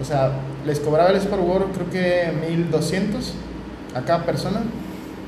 [0.00, 0.32] O sea,
[0.66, 3.34] les cobraba el Sport World creo que 1200
[3.94, 4.62] a cada persona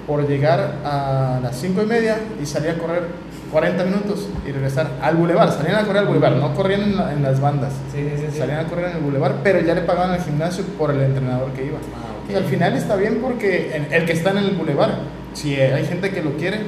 [0.07, 3.05] por llegar a las 5 y media y salir a correr
[3.51, 5.51] 40 minutos y regresar al bulevar.
[5.53, 7.73] Salían a correr al bulevar, no corrían en, la- en las bandas.
[7.93, 8.39] Sí, sí, sí.
[8.39, 11.51] Salían a correr en el bulevar, pero ya le pagaban al gimnasio por el entrenador
[11.53, 11.79] que iba.
[11.95, 12.31] Ah, ok.
[12.31, 14.99] Y al final está bien porque el que está en el bulevar,
[15.33, 16.61] si hay gente que lo quiere,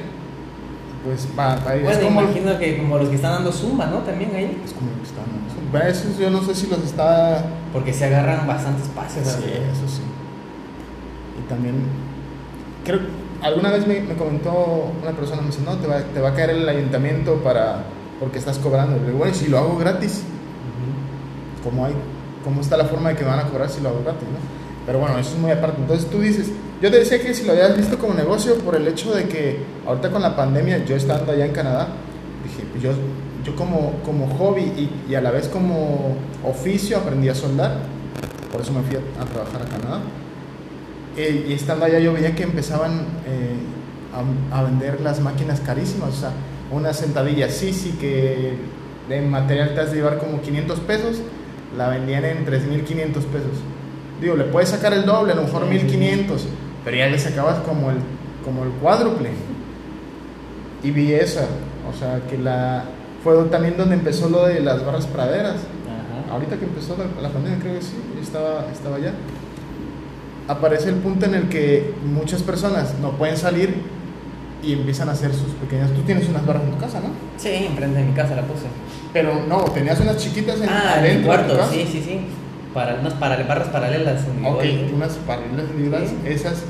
[1.05, 1.83] pues va, va a ir.
[1.83, 3.99] Bueno, es como, imagino que como los que están dando zumba, ¿no?
[3.99, 4.61] También ahí.
[4.65, 5.39] es como lo que está dando.
[5.71, 9.27] Bueno, Esos yo no sé si los está Porque se agarran bastantes pases.
[9.27, 10.01] Sí, eso sí.
[11.39, 11.75] Y también,
[12.83, 12.99] creo,
[13.41, 16.33] alguna vez me, me comentó una persona, me dice, no, te va, te va a
[16.33, 17.83] caer el ayuntamiento para,
[18.19, 18.97] porque estás cobrando.
[18.97, 21.69] Le digo, bueno, ¿y si lo hago gratis, Ujú.
[21.69, 21.93] ¿cómo, hay,
[22.43, 24.23] ¿cómo está la forma de que me van a cobrar si lo hago gratis?
[24.23, 24.37] ¿no?
[24.85, 25.81] Pero bueno, eso es muy aparte.
[25.81, 28.87] Entonces tú dices, yo te decía que si lo habías visto como negocio por el
[28.87, 31.89] hecho de que ahorita con la pandemia, yo estando allá en Canadá,
[32.43, 32.91] dije, pues yo,
[33.43, 37.73] yo como, como hobby y, y a la vez como oficio aprendí a soldar,
[38.51, 40.01] por eso me fui a, a trabajar a Canadá.
[41.17, 43.55] Eh, y estando allá yo veía que empezaban eh,
[44.51, 46.31] a, a vender las máquinas carísimas, o sea,
[46.71, 48.53] una sentadilla Sisi que
[49.09, 51.21] de material te has de llevar como 500 pesos,
[51.77, 52.85] la vendían en 3.500
[53.25, 53.57] pesos.
[54.21, 55.97] Digo, le puedes sacar el doble, a lo mejor Sí, sí, sí.
[55.97, 56.39] 1.500,
[56.85, 57.97] pero ya le sacabas como el,
[58.45, 59.29] como el cuádruple.
[60.83, 61.47] Y vi esa,
[61.89, 62.83] o sea, que la
[63.23, 65.55] fue también donde empezó lo de las barras praderas.
[65.55, 66.33] Ajá.
[66.33, 69.13] Ahorita que empezó la, la pandemia, creo que sí, estaba, estaba allá.
[70.49, 73.75] Aparece el punto en el que muchas personas no pueden salir
[74.63, 75.91] y empiezan a hacer sus pequeñas.
[75.91, 77.09] Tú tienes unas barras en tu casa, ¿no?
[77.37, 78.65] Sí, enfrente de mi casa la puse.
[79.13, 81.71] Pero no, tenías unas chiquitas en, Ah, en mi adentro de tu cuarto, casa.
[81.71, 82.19] sí, sí, sí.
[82.73, 84.23] Para unas para, barras paralelas.
[84.43, 84.63] Ok,
[84.95, 86.09] unas paralelas individuales.
[86.09, 86.15] Sí.
[86.25, 86.63] Esas,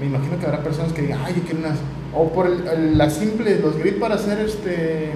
[0.00, 1.78] me imagino que habrá personas que digan, ay, yo quiero unas.
[2.14, 5.12] O por el, el- las simples, los grid para hacer este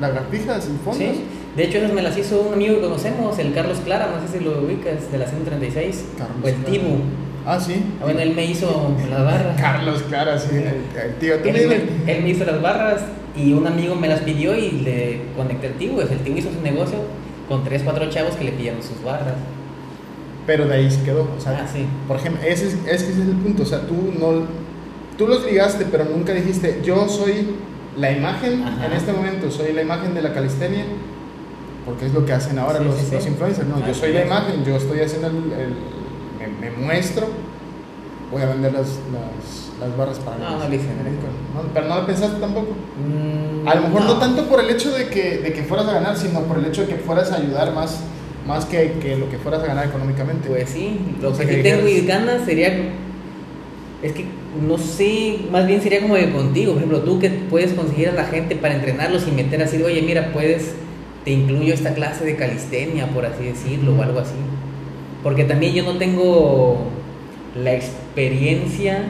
[0.00, 0.96] lagartijas y fondos.
[1.16, 1.24] Sí.
[1.56, 4.38] De hecho, esas me las hizo un amigo que conocemos, el Carlos Clara, no sé
[4.38, 6.04] si lo ubicas, de la 136.
[6.16, 6.70] Carlos o el Clara.
[6.70, 6.96] Tibu.
[7.46, 7.82] Ah, sí.
[8.00, 9.56] Bueno, él me hizo las barras.
[9.60, 10.48] Carlos, claro, sí.
[10.56, 10.66] El,
[11.02, 11.68] el tío, tú Él,
[12.06, 13.02] me- él me hizo las barras
[13.36, 16.00] y un amigo me las pidió y le conecté al Tibu.
[16.00, 16.98] El Tibu hizo su negocio
[17.48, 19.34] con 3, 4 chavos que le pidieron sus barras.
[20.46, 21.28] Pero de ahí se quedó.
[21.36, 21.84] O sea, Ah, sí.
[22.06, 23.62] Por ejemplo, ese es, ese el punto.
[23.62, 24.42] O sea, tú no.
[25.18, 27.48] Tú los ligaste, pero nunca dijiste, yo soy
[27.96, 28.86] la imagen Ajá.
[28.86, 30.84] en este momento, soy la imagen de la calistenia.
[31.84, 33.14] Porque es lo que hacen ahora Sí, los, sí, sí.
[33.14, 33.68] los influencers.
[33.68, 34.14] No, Ah, yo soy sí.
[34.14, 35.36] la imagen, yo estoy haciendo el.
[35.36, 35.74] el-
[36.60, 37.28] me, me muestro,
[38.30, 41.62] voy a vender las, las, las barras para No, no hice, no.
[41.62, 42.68] No, pero no lo pensaste tampoco.
[42.72, 44.18] Mm, A lo mejor no.
[44.18, 46.82] tanto por el hecho de que, de que fueras a ganar, sino por el hecho
[46.82, 48.00] de que fueras a ayudar más,
[48.46, 50.48] más que, que lo que fueras a ganar económicamente.
[50.48, 52.72] Pues sí, lo O sea, que que tengo y ganas sería.
[54.02, 54.24] Es que
[54.66, 58.12] no sé, más bien sería como de contigo, por ejemplo, tú que puedes conseguir a
[58.12, 60.72] la gente para entrenarlos y meter así, oye, mira, puedes,
[61.24, 64.34] te incluyo esta clase de calistenia, por así decirlo, o algo así.
[65.22, 66.78] Porque también yo no tengo
[67.54, 69.02] la experiencia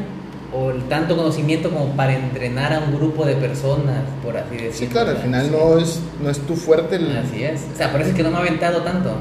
[0.52, 4.72] o el tanto conocimiento como para entrenar a un grupo de personas, por así decirlo.
[4.74, 5.52] Sí, claro, al final Sí.
[5.52, 7.16] no es, no es tu fuerte el...
[7.16, 7.64] Así es.
[7.72, 9.12] O sea, por eso es que no me ha aventado tanto.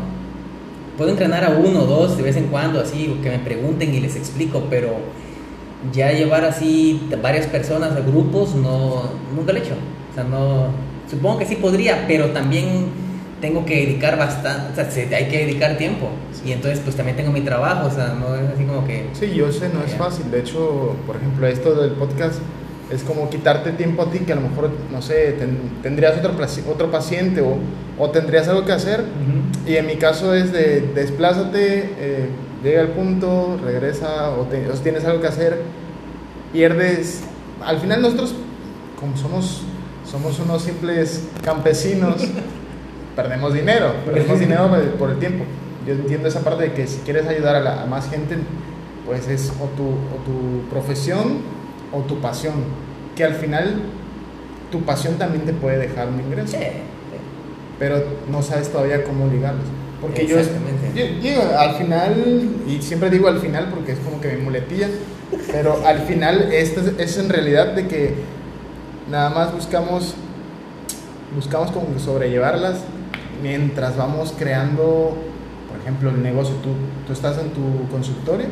[0.97, 3.99] Puedo entrenar a uno o dos de vez en cuando, así, que me pregunten y
[3.99, 4.95] les explico, pero
[5.93, 9.03] ya llevar así varias personas a grupos, no,
[9.35, 9.75] nunca lo he hecho.
[10.11, 10.88] O sea, no.
[11.09, 12.87] Supongo que sí podría, pero también
[13.41, 16.09] tengo que dedicar bastante, o sea, se- hay que dedicar tiempo.
[16.45, 19.07] Y entonces, pues también tengo mi trabajo, o sea, no es así como que.
[19.13, 19.97] Sí, yo sé, no es Ya.
[19.97, 20.29] fácil.
[20.29, 22.39] De hecho, por ejemplo, esto del podcast
[22.91, 26.33] es como quitarte tiempo a ti que a lo mejor, no sé, ten- tendrías otro,
[26.71, 27.57] otro paciente o,
[27.97, 29.03] o tendrías algo que hacer.
[29.65, 32.29] Y en mi caso es de desplázate, eh,
[32.63, 35.61] llega al punto, regresa o, te- o tienes algo que hacer,
[36.51, 37.21] pierdes.
[37.65, 38.33] Al final nosotros,
[38.99, 39.63] como somos,
[40.09, 42.15] somos unos simples campesinos,
[43.15, 45.43] perdemos dinero, perdemos dinero por el- tiempo.
[45.87, 48.37] Yo entiendo esa parte de que si quieres ayudar a, la- a más gente,
[49.05, 51.37] pues es o tu, o tu profesión
[51.91, 52.53] o tu pasión,
[53.15, 53.81] que al final
[54.71, 57.17] tu pasión también te puede dejar un ingreso Sí, sí.
[57.79, 59.65] pero no sabes todavía cómo ligarlos.
[60.01, 64.33] Porque yo, yo digo, al final, y siempre digo al final porque es como que
[64.35, 64.87] mi muletilla,
[65.51, 68.13] pero al final esto es, es en realidad de que
[69.09, 70.15] nada más buscamos,
[71.35, 72.79] buscamos como sobrellevarlas
[73.41, 75.15] mientras vamos creando,
[75.69, 76.55] por ejemplo, el negocio.
[76.55, 76.69] Tú,
[77.07, 78.47] tú estás en tu consultorio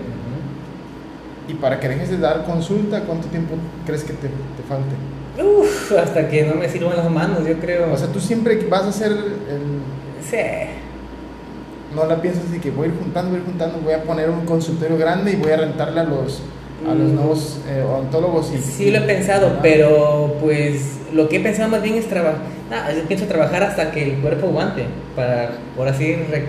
[1.47, 3.55] y para que dejes de dar consulta, ¿cuánto tiempo
[3.85, 4.95] crees que te, te falte?
[5.41, 7.93] Uf, hasta que no me sirvan las manos, yo creo.
[7.93, 9.79] O sea, tú siempre vas a hacer el,
[10.29, 10.37] sí.
[11.95, 14.03] no la piensas de que voy a ir juntando, voy a ir juntando, voy a
[14.03, 16.41] poner un consultorio grande y voy a rentarle a los,
[16.85, 18.51] a los nuevos eh, odontólogos?
[18.53, 22.41] Y, Sí lo he pensado, pero pues lo que he pensado más bien es trabajar.
[22.95, 26.45] yo pienso trabajar hasta que el cuerpo aguante, para por así re-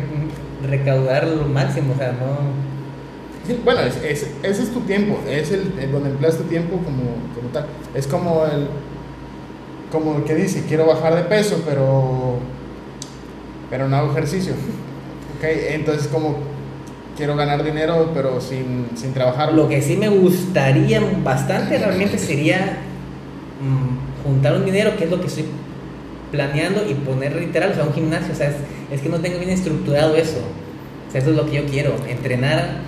[0.69, 2.69] recaudar lo máximo, o sea, no.
[3.47, 6.77] Sí, bueno, es, es- ese es tu tiempo, es el, el donde empleas tu tiempo
[6.77, 7.03] como,
[7.35, 7.67] como tal.
[7.95, 8.67] Es como el,
[9.91, 12.35] como el que dice, quiero bajar de peso, pero,
[13.71, 14.53] pero no hago ejercicio.
[15.39, 16.35] Ok, entonces como
[17.19, 19.53] quiero ganar dinero, pero sin, sin trabajar.
[19.53, 22.79] Lo que sí me gustaría bastante realmente sería
[23.61, 25.45] mm, juntar un dinero, que es lo que estoy
[26.33, 28.33] planeando, y poner literal, o sea, un gimnasio.
[28.33, 28.55] O sea, es,
[28.93, 30.39] es que no tengo bien estructurado eso.
[31.09, 32.87] O sea, eso es lo que yo quiero, entrenar,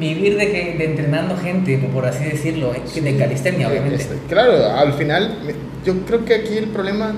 [0.00, 3.96] vivir de, que, de entrenando gente, por así decirlo, eh, de calistenia, eh, obviamente.
[3.96, 7.12] este, claro, al final, me- yo creo que aquí el problema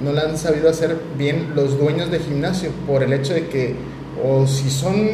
[0.00, 3.74] no lo han sabido hacer bien los dueños de gimnasio por el hecho de que,
[4.24, 5.08] o si son,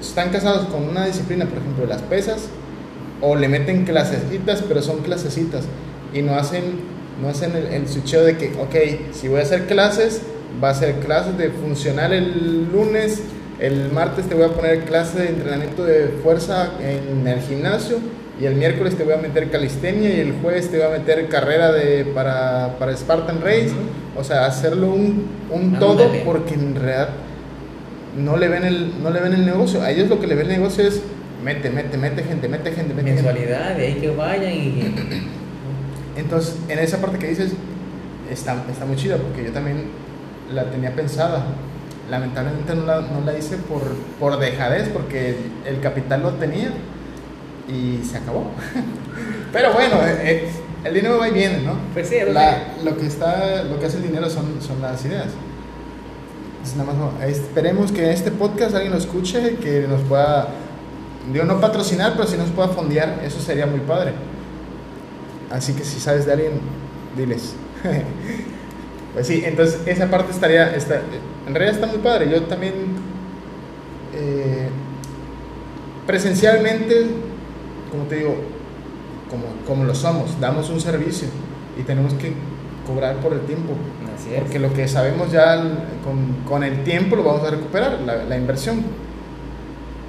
[0.00, 2.48] están casados con una disciplina, por ejemplo, las pesas,
[3.20, 5.64] o le meten clasecitas, pero son clasecitas,
[6.14, 6.62] y no hacen,
[7.20, 10.22] no hacen el, el switcheo de que, ok, si voy a hacer clases,
[10.62, 13.22] va a ser clases de funcional el lunes,
[13.58, 17.98] el martes te voy a poner clase de entrenamiento de fuerza en el gimnasio
[18.40, 21.28] y el miércoles te voy a meter calistenia y el jueves te voy a meter
[21.28, 23.72] carrera de, para, para Spartan Race.
[24.16, 25.78] O sea, hacerlo un, un Ándale.
[25.80, 27.08] todo porque en realidad
[28.18, 29.82] no le, ven el, no le ven el negocio.
[29.82, 31.02] A ellos lo que le ven el negocio es
[31.44, 33.22] mete, mete, mete gente, mete gente, mete gente.
[33.22, 34.94] Mensualidad, de ahí que vayan y.
[36.16, 37.52] Entonces, en esa parte que dices,
[38.30, 39.84] está, está muy chida porque yo también
[40.52, 41.44] la tenía pensada.
[42.10, 43.82] Lamentablemente no la, no la hice por,
[44.18, 46.70] por dejadez, porque el capital lo tenía
[47.68, 48.50] y se acabó.
[49.52, 50.48] Pero bueno, eh, eh,
[50.84, 51.74] el dinero va y viene, ¿no?
[51.92, 55.26] Pues sí, La- lo, que está, lo que hace el dinero son, son las ideas.
[57.26, 60.48] Esperemos que este podcast alguien lo escuche, que nos pueda,
[61.32, 64.12] digo, no patrocinar, pero si nos pueda fondear, eso sería muy padre.
[65.50, 66.52] Así que si sabes de alguien,
[67.16, 67.54] diles.
[69.14, 71.00] pues sí, entonces esa parte estaría, está,
[71.46, 72.30] en realidad está muy padre.
[72.30, 72.74] Yo también,
[74.14, 74.68] eh,
[76.06, 77.06] presencialmente,
[77.90, 78.36] como te digo,
[79.30, 81.28] como, como lo somos, damos un servicio
[81.78, 82.32] y tenemos que
[82.88, 83.74] cobrar por el tiempo.
[84.16, 84.40] Así es.
[84.40, 85.62] Porque lo que sabemos ya
[86.02, 88.82] con, con el tiempo lo vamos a recuperar, la, la inversión.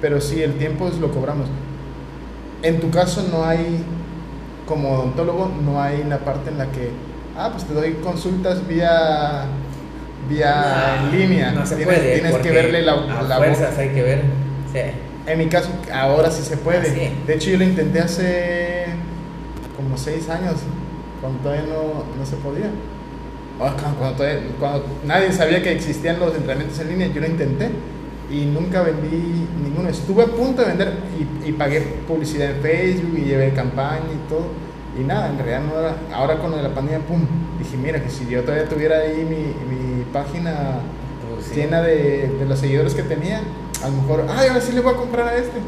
[0.00, 1.46] Pero sí, el tiempo es lo cobramos.
[2.62, 3.84] En tu caso no hay,
[4.66, 6.90] como odontólogo, no hay la parte en la que,
[7.36, 9.44] ah, pues te doy consultas vía,
[10.28, 11.52] vía No, en línea.
[11.52, 12.20] No se tienes puede.
[12.20, 14.22] tienes que verle la, a la fuerzas hay que ver.
[14.72, 14.80] Sí.
[15.26, 16.88] En mi caso, ahora sí se puede.
[16.88, 17.26] Ah.
[17.26, 18.86] De hecho, yo lo intenté hace
[19.76, 20.56] como seis años,
[21.20, 22.70] cuando todavía no, no se podía.
[23.58, 27.26] O Cuando, cuando todavía- cuando nadie sabía que existían los entrenamientos en línea, yo lo
[27.26, 27.68] intenté
[28.30, 29.88] y nunca vendí ninguno.
[29.88, 30.92] Estuve a punto de vender
[31.44, 34.46] y, y pagué publicidad en Facebook y llevé campaña y todo.
[34.98, 35.96] Y nada, en realidad no era.
[36.14, 37.20] Ahora con lo de la pandemia, pum,
[37.58, 40.80] dije, mira, que si yo todavía tuviera ahí mi, mi página
[41.34, 41.54] Pues sí.
[41.56, 43.40] llena de, de los seguidores que tenía,
[43.84, 45.58] a lo mejor, ay, ahora sí le voy a comprar a este.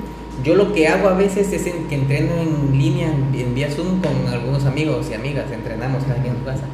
[0.43, 4.33] Yo lo que hago a veces es que entreno en línea, en vía Zoom con
[4.33, 6.65] algunos amigos y amigas, entrenamos cada quien en su casa.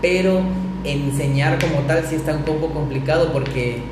[0.00, 0.40] Pero
[0.84, 3.82] enseñar como tal sí está un poco complicado porque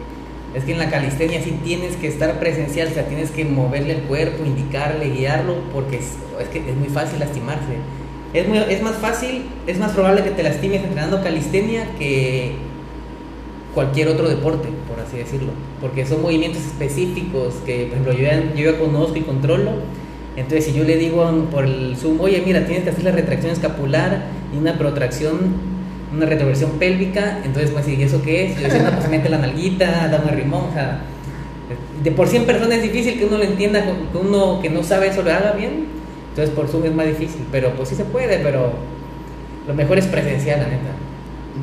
[0.55, 3.95] es que en la calistenia sí tienes que estar presencial, o sea, tienes que moverle
[3.95, 7.77] el cuerpo, indicarle, guiarlo, porque es, que es muy fácil lastimarse.
[8.33, 12.57] Es, es más fácil, es más probable que te lastimes entrenando calistenia que
[13.75, 18.55] cualquier otro deporte, por así decirlo, porque son movimientos específicos que, por ejemplo, yo ya,
[18.55, 19.70] yo ya conozco y controlo.
[20.36, 23.53] Entonces, si yo le digo por el Zoom, oye, mira, tienes que hacer la retracción
[23.53, 25.38] escapular y una protracción,
[26.14, 28.57] una retroversión pélvica, entonces, pues, ¿y eso qué es?
[28.57, 31.03] Yo decía, no, pues mete la nalguita, da un rimón, o sea,
[32.03, 34.82] de por sí en persona es difícil que uno lo entienda, que uno que no
[34.82, 35.86] sabe eso lo haga bien,
[36.30, 38.72] entonces por Zoom es más difícil, pero pues sí se puede, pero
[39.66, 41.07] lo mejor es presencial, la neta.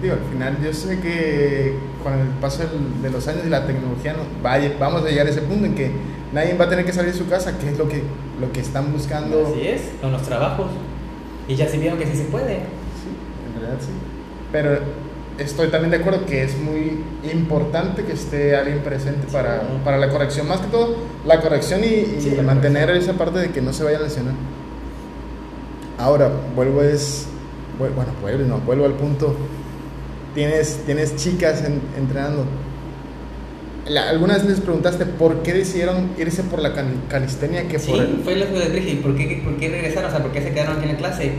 [0.01, 1.73] Digo, al final yo sé que
[2.03, 2.63] con el paso
[3.01, 5.75] de los años y la tecnología no- vaya, vamos a llegar a ese punto en
[5.75, 5.91] que
[6.33, 8.03] nadie va a tener que salir de su casa, que es lo que,
[8.39, 9.47] lo que están buscando.
[9.47, 10.67] Así es, con los trabajos.
[11.47, 12.55] Y ya se vieron que sí se puede.
[12.55, 13.09] Sí,
[13.47, 13.91] en realidad sí.
[14.51, 14.79] Pero
[15.37, 20.09] estoy también de acuerdo que es muy importante que esté alguien presente para, para la
[20.09, 23.61] corrección, más que todo la corrección y, y Sí, la mantener esa parte de que
[23.61, 24.33] no se vaya a lesionar.
[25.97, 27.27] Ahora, vuelvo es,
[27.79, 29.35] bueno, vuelvo, no, vuelvo al punto.
[30.36, 32.45] Tienes, tienes chicas en- entrenando.
[33.88, 37.91] La- ¿Alguna vez les preguntaste por qué decidieron irse por la cal- calistenia que Sí,
[37.91, 38.19] por el...
[38.23, 38.89] fue lo que les dije.
[38.91, 40.09] ¿Y por qué, por qué regresaron?
[40.09, 41.31] O sea, ¿por qué se quedaron aquí en la clase?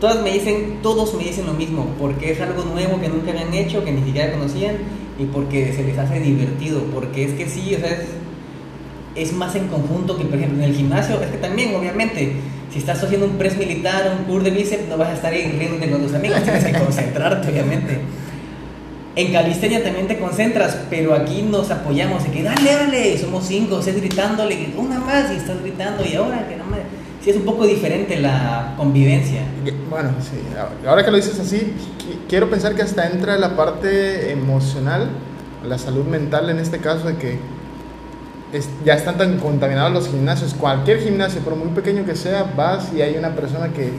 [0.00, 3.52] Todas me dicen, todos me dicen lo mismo, porque es algo nuevo que nunca habían
[3.54, 4.76] hecho, que ni siquiera conocían,
[5.18, 8.08] y porque se les hace divertido, porque es que sí, o sea, es-
[9.14, 11.18] es más en conjunto que, por ejemplo, en el gimnasio.
[11.22, 12.34] Es que también, obviamente,
[12.70, 15.56] si estás haciendo un press militar, un curl de bíceps, no vas a estar ahí
[15.58, 17.98] riéndote con tus amigos, tienes que concentrarte, obviamente.
[19.16, 23.80] En calistenia también te concentras, pero aquí nos apoyamos en que dale, dale, somos cinco,
[23.80, 26.76] seis gritándole, una más y estás gritando y ahora que no me...
[27.24, 29.40] Sí, es un poco diferente la convivencia.
[29.88, 30.36] Bueno, sí,
[30.86, 31.72] ahora que lo dices así,
[32.28, 35.08] quiero pensar que hasta entra la parte emocional,
[35.66, 37.38] la salud mental en este caso, de que
[38.84, 40.52] ya están tan contaminados los gimnasios.
[40.52, 43.92] Cualquier gimnasio, por muy pequeño que sea, vas y hay una persona que,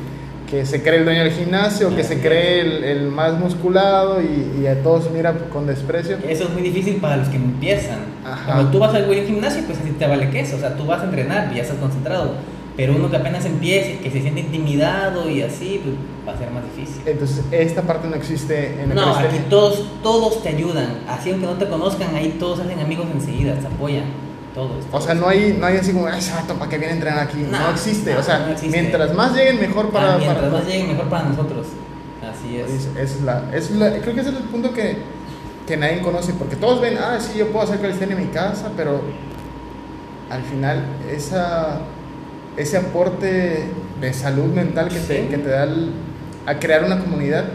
[0.50, 4.62] que se cree el dueño del gimnasio, que se cree el, el más musculado y,
[4.62, 6.18] y, a todos mira con desprecio.
[6.28, 8.00] Eso es muy difícil para los que empiezan.
[8.46, 10.56] Cuando tú vas al buen gimnasio, pues así te vale queso.
[10.56, 12.36] O sea, tú vas a entrenar y ya estás concentrado.
[12.78, 15.96] Pero uno que apenas empiece, que se siente intimidado y así, pues
[16.28, 17.02] va a ser más difícil.
[17.06, 21.00] Entonces, esta parte no existe en el No, aquí todos, todos te ayudan.
[21.08, 24.27] Así, aunque no te conozcan, ahí todos hacen amigos enseguida, te apoyan.
[24.92, 27.20] O sea, no hay, no hay así como, ese vato para que viene a entrenar
[27.20, 27.46] aquí.
[27.50, 28.16] No, existe.
[28.16, 30.16] o sea, mientras más lleguen, mejor para.
[30.16, 31.68] Ah, mientras más lleguen, mejor para nosotros.
[32.22, 32.90] Así es.
[32.98, 34.98] es, la, es la, creo que ese es el punto que,
[35.68, 36.34] que nadie conoce.
[36.34, 39.02] Porque todos ven, ah, sí, yo puedo hacer calistenia en mi casa, pero
[40.30, 41.82] al final, esa,
[42.58, 43.66] ese aporte
[44.02, 45.68] de salud mental que, te, que te da
[46.46, 47.46] a crear una comunidad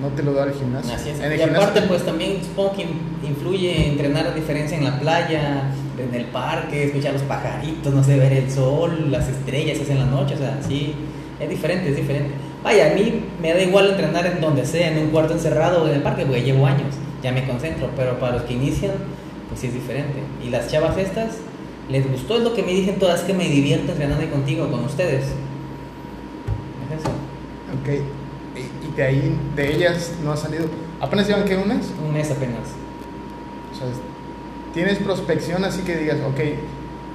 [0.00, 0.94] no te lo da el gimnasio.
[0.94, 1.18] Así es.
[1.18, 2.86] y aparte, pues también supongo que
[3.26, 8.18] influye entrenar a diferencia en la playa, en el parque, escuchar los pajaritos, no sé,
[8.18, 10.94] ver el sol, las estrellas es en la noche, o sea, sí,
[11.38, 12.30] es diferente, es diferente.
[12.62, 15.88] Vaya, a mí me da igual entrenar en donde sea, en un cuarto encerrado o
[15.88, 18.92] en el parque, porque llevo años, ya me concentro, pero para los que inician,
[19.48, 20.20] pues sí es diferente.
[20.44, 21.36] Y las chavas estas,
[21.88, 25.24] les gustó, es lo que me dicen todas, que me divierto entrenando contigo, con ustedes.
[26.90, 27.10] Es eso.
[27.80, 28.02] Ok,
[28.96, 30.66] de ahí, de ellas no ha salido,
[31.00, 31.92] ¿apenas llevan qué, un mes?
[32.04, 32.60] Un mes apenas.
[33.72, 33.86] O sea,
[34.72, 36.40] tienes prospección así que digas, ok,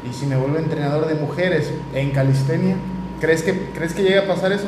[0.09, 2.75] y si me vuelvo entrenador de mujeres en calistenia,
[3.19, 4.67] ¿crees que, ¿crees que llega a pasar eso?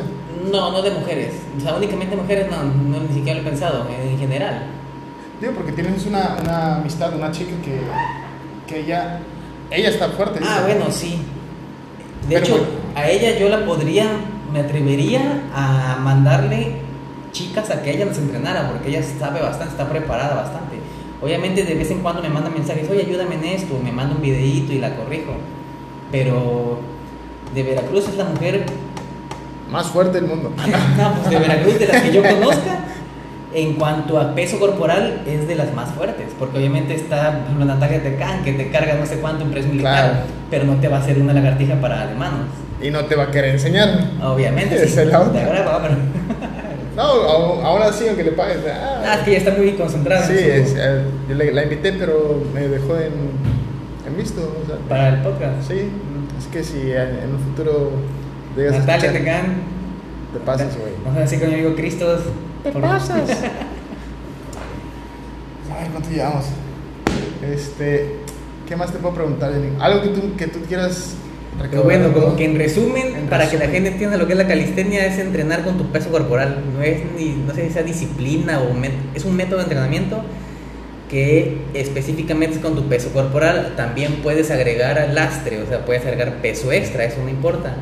[0.51, 1.33] No, no de mujeres.
[1.57, 4.67] O sea, únicamente mujeres no, no ni siquiera lo he pensado, en general.
[5.39, 7.79] Digo, porque tienes una, una amistad, una chica que,
[8.67, 9.19] que ella,
[9.69, 10.39] ella está fuerte.
[10.43, 11.21] Ah, bueno, sí.
[12.27, 14.07] De hecho, a ella yo la podría,
[14.51, 16.80] me atrevería a mandarle
[17.31, 20.77] chicas a que ella nos entrenara, porque ella sabe bastante, está preparada bastante.
[21.21, 24.21] Obviamente de vez en cuando me manda mensajes, oye, ayúdame en esto, me manda un
[24.21, 25.33] videíto y la corrijo.
[26.11, 26.79] Pero
[27.53, 28.65] de Veracruz es la mujer
[29.69, 30.51] más fuerte del mundo.
[30.97, 32.79] no, pues de Veracruz, de las que yo conozca,
[33.53, 36.27] en cuanto a peso corporal, es de las más fuertes.
[36.37, 39.67] Porque obviamente está, por ejemplo, Natalia Tecán, que te carga no sé cuánto en press
[39.67, 42.47] militar, pero no te va a hacer una lagartija para manos.
[42.81, 44.09] Y no te va a querer enseñar.
[44.23, 44.99] Obviamente, sí.
[44.99, 45.41] Es la otra.
[46.95, 48.57] No, ahora sí, aunque le pagues.
[48.67, 50.25] Ah, ah, es que ya está muy concentrada.
[50.27, 53.13] Sí, es, eh, yo la invité, pero me dejó en,
[54.05, 54.57] en visto.
[54.89, 55.67] Para el podcast.
[55.67, 55.89] Sí,
[56.37, 57.91] es que si en un futuro
[58.57, 59.45] llegas Natalia a escuchar,
[60.33, 60.91] te pasas, güey.
[61.03, 62.21] Vamos a decir con mi amigo Cristos.
[62.63, 63.29] Te pasas.
[65.71, 66.45] a ver cuánto llevamos.
[67.41, 68.17] Este,
[68.67, 69.53] ¿qué más te puedo preguntar?
[69.79, 71.15] Algo que tú, que tú quieras
[71.59, 74.47] pero bueno, como que en resumen, para que la gente entienda lo que es la
[74.47, 76.63] calistenia, es entrenar con tu peso corporal.
[76.73, 78.73] No es ni, no sé si sea disciplina o
[79.13, 80.23] es un método de entrenamiento
[81.09, 83.73] que específicamente es con tu peso corporal.
[83.75, 87.75] También puedes agregar lastre, o sea, puedes agregar peso extra, eso no importa.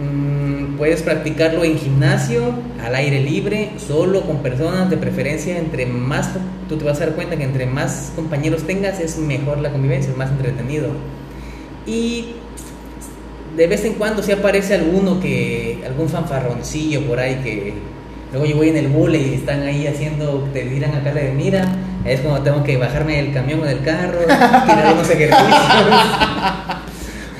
[0.00, 6.30] Mm, puedes practicarlo en gimnasio, al aire libre, solo con personas, de preferencia entre más,
[6.68, 10.10] tú te vas a dar cuenta que entre más compañeros tengas es mejor la convivencia,
[10.10, 10.88] es más entretenido.
[11.86, 12.34] Y
[13.56, 17.74] de vez en cuando si aparece alguno que, algún fanfarroncillo por ahí que
[18.30, 21.68] luego yo voy en el bule y están ahí haciendo, te dirán acá de mira,
[22.04, 25.52] es como tengo que bajarme del camión o del carro, tirar unos ejercicios.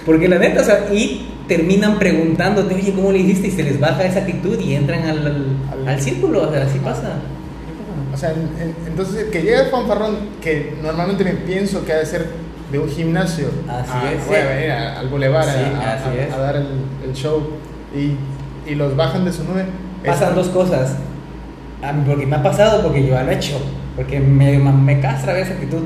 [0.04, 3.48] Porque la neta, o sea, y terminan preguntándote, oye, ¿cómo le hiciste?
[3.48, 7.14] Y se les baja esa actitud y entran al, al, círculo, o sea, así pasa.
[8.12, 8.34] O sea,
[8.86, 12.26] entonces que llega el fanfarrón, que normalmente me pienso que ha de ser
[12.72, 17.42] de un gimnasio así a, es, voy a venir al boulevard a, dar el, show
[17.94, 18.16] y,
[18.68, 19.66] y, los bajan de su nube.
[20.04, 20.96] Pasan dos cosas.
[22.06, 23.60] Porque me ha pasado porque yo lo he hecho.
[23.94, 25.82] Porque me, me castra esa actitud.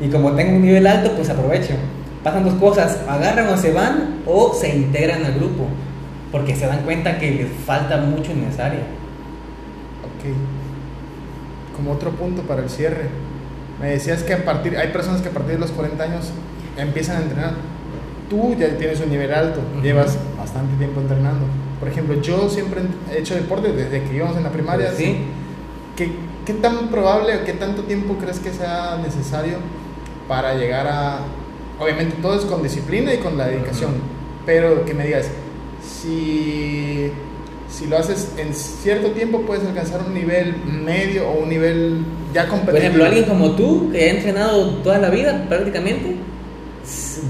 [0.00, 1.72] Y como tengo un nivel alto, pues aprovecho.
[2.22, 3.00] Pasan dos cosas.
[3.08, 5.64] Agarran o se van o se integran al grupo.
[6.30, 8.80] Porque se dan cuenta que les falta mucho en esa área.
[10.04, 10.34] Ok.
[11.76, 13.08] Como otro punto para el cierre
[13.80, 16.30] me decías que a partir, hay personas que a partir de los 40 años
[16.76, 17.54] empiezan a entrenar.
[18.28, 21.46] Tú ya tienes un nivel alto, llevas bastante tiempo entrenando.
[21.80, 24.92] Por ejemplo, yo siempre he hecho deporte desde que íbamos en la primaria.
[24.92, 25.18] ¿Sí?
[25.96, 26.12] ¿Qué,
[26.46, 29.58] ¿Qué tan probable o qué tanto tiempo crees que sea necesario
[30.28, 31.18] para llegar a,
[31.80, 33.94] obviamente todo es con disciplina y con la dedicación,
[34.46, 35.28] pero que me digas,
[35.82, 37.10] si,
[37.70, 42.04] si lo haces en cierto tiempo puedes alcanzar un nivel medio o un nivel
[42.34, 42.72] ya competitivo.
[42.72, 46.16] Por ejemplo, alguien como tú, que ha entrenado toda la vida prácticamente,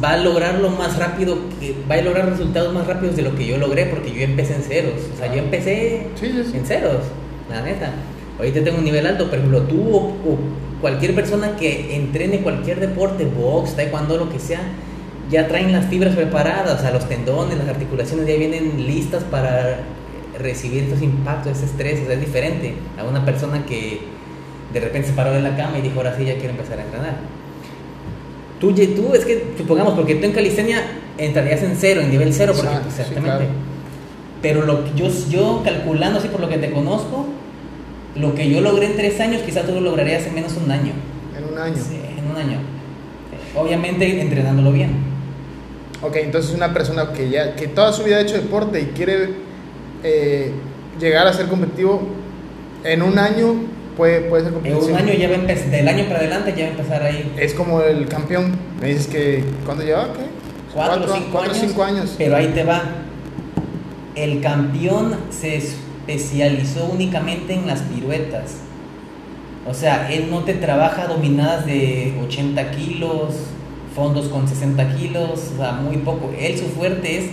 [0.03, 3.47] va a lograrlo más rápido, que, va a lograr resultados más rápidos de lo que
[3.47, 4.95] yo logré, porque yo empecé en ceros.
[5.15, 6.57] O sea, yo empecé Sí, sí, sí.
[6.57, 7.03] en ceros,
[7.51, 7.93] la neta.
[8.39, 10.39] Ahorita tengo un nivel alto, por ejemplo, tú o, o
[10.81, 14.61] cualquier persona que entrene cualquier deporte, box, taekwondo, lo que sea,
[15.31, 19.81] ya traen las fibras preparadas, o sea, los tendones, las articulaciones ya vienen listas para
[20.43, 24.01] recibir estos impactos, ese estrés, o sea, es diferente a una persona que
[24.73, 26.83] de repente se paró de la cama y dijo, ahora sí, ya quiero empezar a
[26.83, 27.17] entrenar.
[28.61, 30.83] Tú, tú es que, supongamos, porque tú en calistenia
[31.19, 33.47] entrarías en cero, en nivel cero, porque, Exacto, sí, exactamente.
[33.47, 33.71] claro.
[34.43, 37.27] Pero lo, que yo, yo calculando así por lo que te conozco,
[38.17, 40.93] lo que yo logré en tres años, quizás tú lo lograrías en menos un año.
[41.37, 41.77] En un año.
[41.77, 42.59] Sí, en un año.
[43.55, 45.11] Obviamente entrenándolo bien.
[46.03, 49.29] Ok, entonces una persona que ya que toda su vida ha hecho deporte y quiere
[50.03, 50.53] eh,
[50.99, 52.03] llegar a ser competitivo,
[52.85, 53.55] en un año
[53.97, 54.87] puede, puede ser En competitivo.
[54.87, 57.33] un año ya va a empezar, del año para adelante ya va a empezar ahí.
[57.39, 58.57] Es como el campeón.
[58.81, 60.13] Me dices que, ¿cuándo lleva?
[60.13, 60.21] ¿Qué?
[60.73, 62.15] Cuatro, o cinco, cuatro o años, cinco años.
[62.17, 62.83] Pero ahí te va.
[64.15, 68.57] El campeón se especializó únicamente en las piruetas.
[69.69, 73.35] O sea, él no te trabaja dominadas de 80 kilos,
[73.95, 76.31] fondos con 60 kilos, o sea, muy poco.
[76.39, 77.25] Él su fuerte es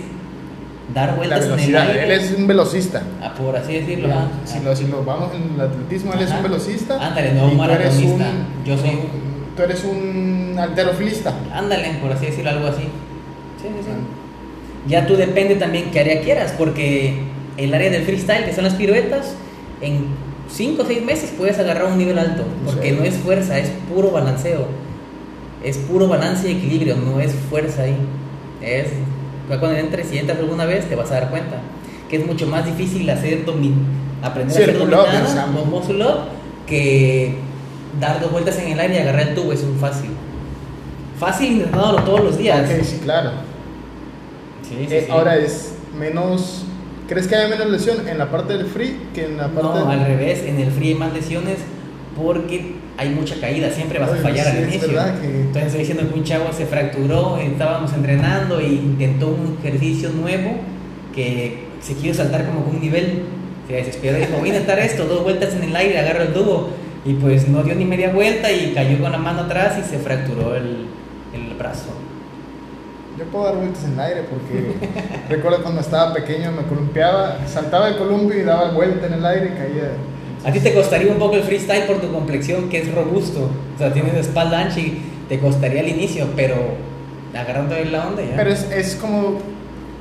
[0.94, 1.88] dar La vueltas en el velocidad.
[1.90, 2.04] aire.
[2.04, 3.02] Él es un velocista.
[3.22, 4.08] ah, por así decirlo.
[4.08, 4.62] Ya, ah, si, ah.
[4.64, 7.06] lo, si lo vamos en el atletismo, él es un velocista.
[7.06, 8.24] Ándale, no un maratonista.
[8.30, 11.34] un- Yo soy- un- Tú eres un alterofilista.
[11.52, 12.82] Ándale, por así decirlo, algo así.
[12.82, 13.90] Sí, sí, sí.
[14.86, 17.14] Ya tú depende también qué área quieras, porque
[17.56, 19.34] el área del freestyle, que son las piruetas,
[19.80, 20.06] en
[20.48, 22.96] 5 o 6 meses puedes agarrar un nivel alto, porque Sí.
[22.96, 24.66] no es fuerza, es puro balanceo.
[25.64, 27.96] Es puro balance y equilibrio, no es fuerza ahí.
[28.62, 28.86] Es,
[29.48, 31.56] ya cuando entres y entras alguna vez te vas a dar cuenta
[32.08, 33.44] que es mucho más difícil hacer
[34.22, 36.18] aprender Sí, a hacer dominada, muscle up,
[36.66, 37.34] que
[38.00, 40.10] dar dos vueltas en el aire y agarrar el tubo es un fácil.
[41.18, 42.68] Fácil intentándolo todos los días.
[42.70, 43.30] Ok, sí, claro.
[44.62, 45.08] Sí, sí, Eh.
[45.10, 46.64] Ahora es menos.
[47.08, 49.74] ¿Crees que haya menos lesión en la parte del free que en la parte No,
[49.74, 51.56] del- al revés, en el free hay más lesiones
[52.16, 54.88] porque hay mucha caída, siempre vas a fallar sí, al inicio.
[54.88, 60.10] que- Entonces estoy diciendo que un chavo se fracturó, estábamos entrenando e intentó un ejercicio
[60.10, 60.56] nuevo
[61.14, 63.22] que se quiso saltar como con un nivel,
[63.68, 66.32] se desesperó y dijo, voy a intentar esto, dos vueltas en el aire, agarro el
[66.32, 66.70] tubo
[67.04, 69.98] y pues no dio ni media vuelta y cayó con la mano atrás y se
[69.98, 70.86] fracturó el,
[71.34, 71.90] el brazo.
[73.16, 74.72] Yo puedo dar vueltas en el aire porque
[75.28, 79.46] recuerdo cuando estaba pequeño me columpiaba, saltaba el columpio y daba vuelta en el aire
[79.54, 79.90] y caía.
[80.44, 83.78] A ti te costaría un poco el freestyle por tu complexión que es robusto, o
[83.78, 86.54] sea, tienes espalda ancha y te costaría al inicio, pero
[87.34, 88.36] agarrando ahí la onda ya.
[88.36, 89.38] Pero es, es como,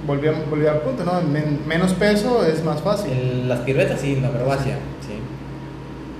[0.05, 1.21] volví, a- volví al punto, ¿no?
[1.21, 3.11] Men- menos peso es más fácil.
[3.11, 5.13] El- las piruetas sí, la acrobacia, sí.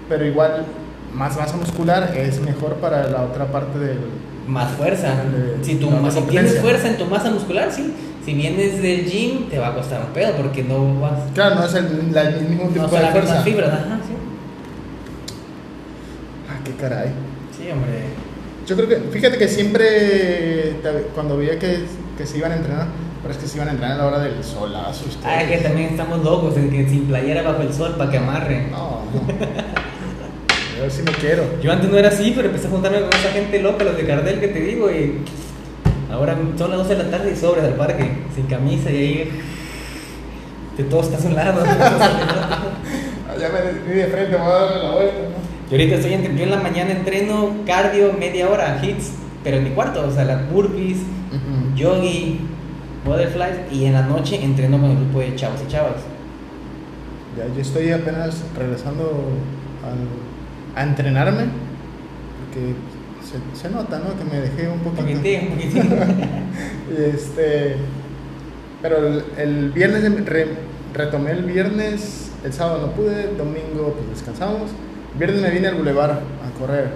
[0.09, 0.65] Pero igual,
[1.13, 3.99] más masa muscular es mejor para la otra parte del.
[4.47, 5.13] Más fuerza.
[5.61, 7.93] Si, tu, si tienes fuerza en tu masa muscular, sí.
[8.28, 11.13] Si vienes del gym, te va a costar un pedo porque no vas.
[11.34, 13.30] Claro, no es el, la- el mismo tipo No son de las fuerza.
[13.36, 14.13] mismas fibras, ajá, sí.
[16.49, 17.09] Ah, qué caray.
[17.57, 18.01] Sí, hombre.
[18.67, 20.75] Yo creo que, fíjate que siempre,
[21.15, 21.86] cuando veía que,
[22.17, 22.88] que se iban a entrenar,
[23.21, 25.05] pero es que se iban a entrenar a la hora del solazo.
[25.07, 25.25] ustedes.
[25.25, 28.67] Ah, que también estamos locos, en que sin playera bajo el sol para que amarre.
[28.69, 29.21] No, no.
[30.84, 31.43] Yo sí me quiero.
[31.63, 34.05] Yo antes no era así, pero empecé a juntarme con esa gente loca, los de
[34.05, 35.21] Cardel que te digo, y
[36.12, 39.32] ahora son las 12 de la tarde y sobres al parque, sin camisa y ahí.
[40.78, 41.64] De todo está a su lado.
[43.39, 45.14] Ya me vi de frente, me voy a darle la vuelta.
[45.16, 45.70] ¿no?
[45.70, 49.12] Yo ahorita estoy entre, yo en la mañana entreno cardio media hora, hits,
[49.43, 50.97] pero en mi cuarto, o sea, las burpees,
[51.76, 52.39] yogi,
[53.05, 55.97] butterflies, y en la noche entreno con el grupo de chavos y chavas.
[57.38, 59.22] Ya, yo estoy apenas regresando
[59.84, 61.43] al- a entrenarme,
[62.45, 62.74] porque
[63.28, 64.17] se, se nota, ¿no?
[64.17, 65.01] Que me dejé un poquito.
[65.03, 65.84] poquitín, un poquitín.
[67.13, 67.75] Este,
[68.82, 70.47] pero el, el viernes re-
[70.93, 74.71] retomé el viernes, el sábado no pude, domingo pues descansamos.
[75.19, 76.89] Viernes me vine al bulevar a correr.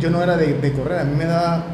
[0.00, 1.64] Yo no era de, de correr, a mí me da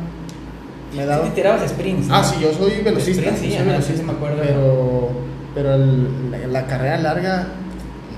[0.97, 2.09] me da Sí, te tirabas sprints.
[2.11, 2.25] Ah, ¿no?
[2.29, 3.23] sí, yo soy velocista.
[3.23, 4.37] Sprint, sí, soy ajá, velocista, sí, me acuerdo.
[4.43, 5.09] Pero,
[5.55, 7.47] pero el- la, la carrera larga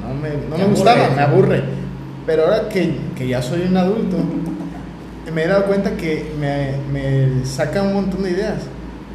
[0.03, 1.17] no me, no me gustaba, aburre.
[1.17, 1.63] me aburre.
[2.27, 4.17] Pero ahora que, que ya soy un adulto,
[5.35, 8.63] me he dado cuenta que me, me saca un montón de ideas.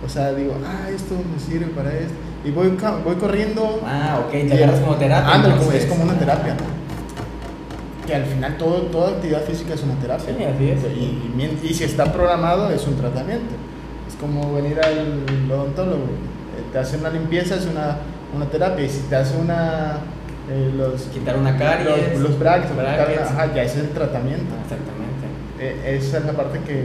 [0.06, 2.14] O sea, digo, ah, esto me sirve para esto.
[2.44, 3.82] Y voy, voy corriendo.
[3.86, 5.34] Ah, ok, te agarras como terapia.
[5.34, 6.56] Ándale, como- es como una terapia.
[8.06, 10.28] que al final todo, toda actividad física es una terapia.
[10.38, 10.80] Sí, así es.
[10.96, 13.56] Y, y y si está programado es un tratamiento.
[14.08, 16.04] Es como venir al odontólogo.
[16.04, 17.98] eh, Te hace una limpieza, es una,
[18.36, 18.86] una terapia.
[18.86, 19.98] Y si te hace una...
[20.52, 22.12] eh, los, Quitar una caries.
[22.14, 23.32] los, los brackets, brackets.
[23.32, 24.54] una- ajá, ya es el tratamiento.
[24.56, 25.05] Ah, Exactamente.
[25.60, 26.84] Eh, esa es la parte que,